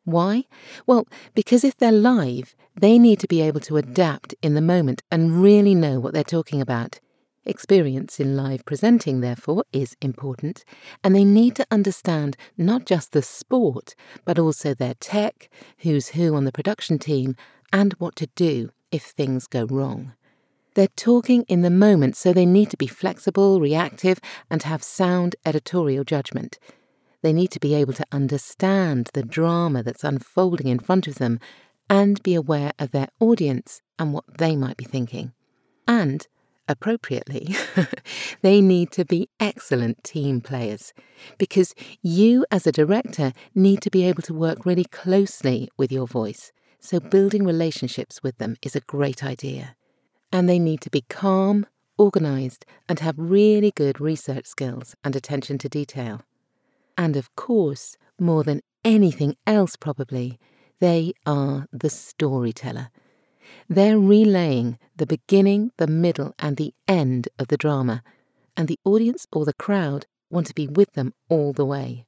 Why? 0.05 0.45
Well, 0.85 1.07
because 1.33 1.63
if 1.63 1.75
they're 1.77 1.91
live, 1.91 2.55
they 2.75 2.97
need 2.97 3.19
to 3.19 3.27
be 3.27 3.41
able 3.41 3.59
to 3.61 3.77
adapt 3.77 4.35
in 4.41 4.53
the 4.53 4.61
moment 4.61 5.01
and 5.11 5.41
really 5.41 5.75
know 5.75 5.99
what 5.99 6.13
they're 6.13 6.23
talking 6.23 6.61
about. 6.61 6.99
Experience 7.43 8.19
in 8.19 8.35
live 8.35 8.65
presenting, 8.65 9.21
therefore, 9.21 9.65
is 9.71 9.95
important, 10.01 10.63
and 11.03 11.15
they 11.15 11.23
need 11.23 11.55
to 11.55 11.67
understand 11.69 12.37
not 12.57 12.85
just 12.85 13.11
the 13.11 13.21
sport, 13.21 13.95
but 14.25 14.39
also 14.39 14.73
their 14.73 14.95
tech, 14.95 15.49
who's 15.79 16.09
who 16.09 16.35
on 16.35 16.45
the 16.45 16.51
production 16.51 16.97
team, 16.97 17.35
and 17.71 17.93
what 17.93 18.15
to 18.15 18.27
do 18.35 18.71
if 18.91 19.03
things 19.03 19.45
go 19.47 19.65
wrong. 19.65 20.13
They're 20.73 20.87
talking 20.95 21.43
in 21.43 21.61
the 21.61 21.69
moment, 21.69 22.17
so 22.17 22.33
they 22.33 22.45
need 22.45 22.69
to 22.71 22.77
be 22.77 22.87
flexible, 22.87 23.61
reactive, 23.61 24.19
and 24.49 24.63
have 24.63 24.83
sound 24.83 25.35
editorial 25.45 26.03
judgment. 26.03 26.59
They 27.25 27.33
need 27.33 27.49
to 27.53 27.59
be 27.59 27.73
able 27.73 27.93
to 27.93 28.05
understand 28.11 29.09
the 29.15 29.23
drama 29.23 29.81
that's 29.81 30.03
unfolding 30.03 30.67
in 30.67 30.77
front 30.77 31.07
of 31.07 31.15
them 31.15 31.39
and 31.89 32.21
be 32.21 32.35
aware 32.35 32.71
of 32.77 32.91
their 32.91 33.07
audience 33.19 33.81
and 33.97 34.13
what 34.13 34.25
they 34.37 34.55
might 34.55 34.77
be 34.77 34.85
thinking. 34.85 35.33
And, 35.87 36.27
appropriately, 36.69 37.55
they 38.43 38.61
need 38.61 38.91
to 38.91 39.05
be 39.05 39.27
excellent 39.39 40.03
team 40.03 40.39
players 40.39 40.93
because 41.39 41.73
you, 42.03 42.45
as 42.51 42.67
a 42.67 42.71
director, 42.71 43.33
need 43.55 43.81
to 43.81 43.89
be 43.89 44.03
able 44.03 44.21
to 44.21 44.33
work 44.35 44.63
really 44.63 44.85
closely 44.85 45.67
with 45.77 45.91
your 45.91 46.05
voice. 46.05 46.51
So, 46.79 46.99
building 46.99 47.43
relationships 47.43 48.21
with 48.21 48.37
them 48.37 48.55
is 48.61 48.75
a 48.75 48.81
great 48.81 49.23
idea. 49.23 49.75
And 50.31 50.47
they 50.47 50.59
need 50.59 50.81
to 50.81 50.91
be 50.91 51.01
calm, 51.09 51.65
organised, 51.97 52.67
and 52.87 52.99
have 52.99 53.15
really 53.17 53.71
good 53.71 53.99
research 53.99 54.45
skills 54.45 54.95
and 55.03 55.15
attention 55.15 55.57
to 55.57 55.67
detail. 55.67 56.21
And 56.97 57.15
of 57.15 57.35
course, 57.35 57.97
more 58.19 58.43
than 58.43 58.61
anything 58.83 59.35
else, 59.45 59.75
probably, 59.75 60.39
they 60.79 61.13
are 61.25 61.67
the 61.71 61.89
storyteller. 61.89 62.89
They're 63.69 63.99
relaying 63.99 64.77
the 64.95 65.05
beginning, 65.05 65.71
the 65.77 65.87
middle, 65.87 66.33
and 66.39 66.57
the 66.57 66.73
end 66.87 67.29
of 67.37 67.47
the 67.47 67.57
drama, 67.57 68.03
and 68.57 68.67
the 68.67 68.79
audience 68.85 69.27
or 69.31 69.45
the 69.45 69.53
crowd 69.53 70.05
want 70.29 70.47
to 70.47 70.55
be 70.55 70.67
with 70.67 70.93
them 70.93 71.13
all 71.29 71.53
the 71.53 71.65
way. 71.65 72.05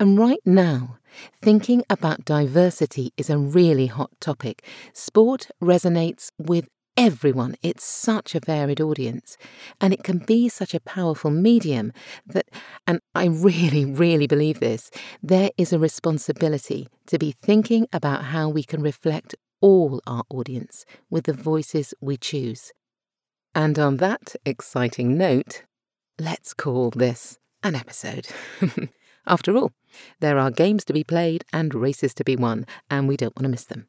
And 0.00 0.18
right 0.18 0.40
now, 0.44 0.98
thinking 1.40 1.82
about 1.90 2.24
diversity 2.24 3.12
is 3.16 3.30
a 3.30 3.38
really 3.38 3.86
hot 3.86 4.10
topic. 4.20 4.64
Sport 4.92 5.48
resonates 5.62 6.30
with 6.38 6.68
everyone. 6.98 7.54
It's 7.62 7.84
such 7.84 8.34
a 8.34 8.40
varied 8.40 8.80
audience, 8.80 9.38
and 9.80 9.94
it 9.94 10.02
can 10.02 10.18
be 10.18 10.48
such 10.48 10.74
a 10.74 10.80
powerful 10.80 11.30
medium 11.30 11.92
that, 12.26 12.46
and 12.88 13.00
I 13.14 13.26
really, 13.26 13.84
really 14.04 14.26
believe 14.26 14.58
this, 14.58 14.90
there 15.22 15.50
is 15.56 15.72
a 15.72 15.78
responsibility 15.78 16.88
to 17.06 17.16
be 17.16 17.36
thinking 17.40 17.86
about 17.92 18.24
how 18.24 18.48
we 18.48 18.64
can 18.64 18.82
reflect 18.82 19.36
all 19.60 20.02
our 20.08 20.24
audience 20.28 20.84
with 21.08 21.24
the 21.24 21.32
voices 21.32 21.94
we 22.00 22.16
choose. 22.16 22.72
And 23.54 23.78
on 23.78 23.98
that 23.98 24.34
exciting 24.44 25.16
note, 25.16 25.62
let's 26.18 26.52
call 26.52 26.90
this 26.90 27.38
an 27.62 27.76
episode. 27.76 28.26
After 29.26 29.56
all, 29.56 29.70
there 30.18 30.38
are 30.38 30.50
games 30.50 30.84
to 30.86 30.92
be 30.92 31.04
played 31.04 31.44
and 31.52 31.74
races 31.74 32.12
to 32.14 32.24
be 32.24 32.34
won, 32.34 32.66
and 32.90 33.06
we 33.06 33.16
don't 33.16 33.36
want 33.36 33.44
to 33.44 33.50
miss 33.50 33.64
them. 33.64 33.86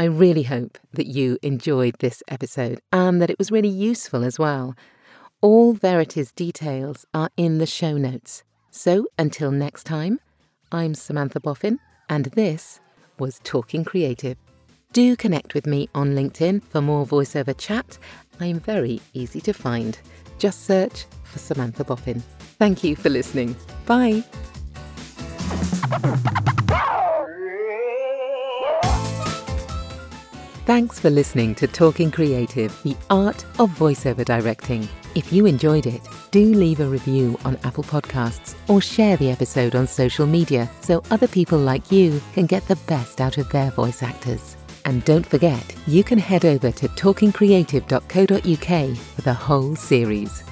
I 0.00 0.04
really 0.04 0.44
hope 0.44 0.78
that 0.94 1.08
you 1.08 1.36
enjoyed 1.42 1.96
this 1.98 2.22
episode 2.26 2.80
and 2.90 3.20
that 3.20 3.28
it 3.28 3.38
was 3.38 3.50
really 3.50 3.68
useful 3.68 4.24
as 4.24 4.38
well. 4.38 4.74
All 5.42 5.74
Verity's 5.74 6.32
details 6.32 7.04
are 7.12 7.28
in 7.36 7.58
the 7.58 7.66
show 7.66 7.98
notes. 7.98 8.42
So 8.70 9.08
until 9.18 9.50
next 9.50 9.84
time, 9.84 10.18
I'm 10.72 10.94
Samantha 10.94 11.38
Boffin, 11.38 11.80
and 12.08 12.24
this 12.34 12.80
was 13.18 13.42
Talking 13.44 13.84
Creative. 13.84 14.38
Do 14.94 15.16
connect 15.16 15.52
with 15.52 15.66
me 15.66 15.90
on 15.94 16.14
LinkedIn 16.14 16.62
for 16.62 16.80
more 16.80 17.04
voiceover 17.04 17.54
chat. 17.54 17.98
I'm 18.40 18.58
very 18.58 19.02
easy 19.12 19.42
to 19.42 19.52
find. 19.52 19.98
Just 20.38 20.64
search 20.64 21.04
for 21.24 21.40
Samantha 21.40 21.84
Boffin. 21.84 22.22
Thank 22.58 22.82
you 22.82 22.96
for 22.96 23.10
listening. 23.10 23.54
Bye. 23.84 24.24
Thanks 30.70 31.00
for 31.00 31.10
listening 31.10 31.56
to 31.56 31.66
Talking 31.66 32.12
Creative, 32.12 32.72
the 32.84 32.96
art 33.10 33.44
of 33.58 33.70
voiceover 33.70 34.24
directing. 34.24 34.88
If 35.16 35.32
you 35.32 35.46
enjoyed 35.46 35.86
it, 35.86 36.00
do 36.30 36.54
leave 36.54 36.78
a 36.78 36.86
review 36.86 37.36
on 37.44 37.58
Apple 37.64 37.82
Podcasts 37.82 38.54
or 38.68 38.80
share 38.80 39.16
the 39.16 39.32
episode 39.32 39.74
on 39.74 39.88
social 39.88 40.28
media 40.28 40.70
so 40.80 41.02
other 41.10 41.26
people 41.26 41.58
like 41.58 41.90
you 41.90 42.22
can 42.34 42.46
get 42.46 42.68
the 42.68 42.76
best 42.86 43.20
out 43.20 43.36
of 43.36 43.50
their 43.50 43.72
voice 43.72 44.04
actors. 44.04 44.56
And 44.84 45.04
don't 45.04 45.26
forget, 45.26 45.74
you 45.88 46.04
can 46.04 46.20
head 46.20 46.44
over 46.44 46.70
to 46.70 46.86
talkingcreative.co.uk 46.86 48.96
for 48.96 49.22
the 49.22 49.34
whole 49.34 49.74
series. 49.74 50.44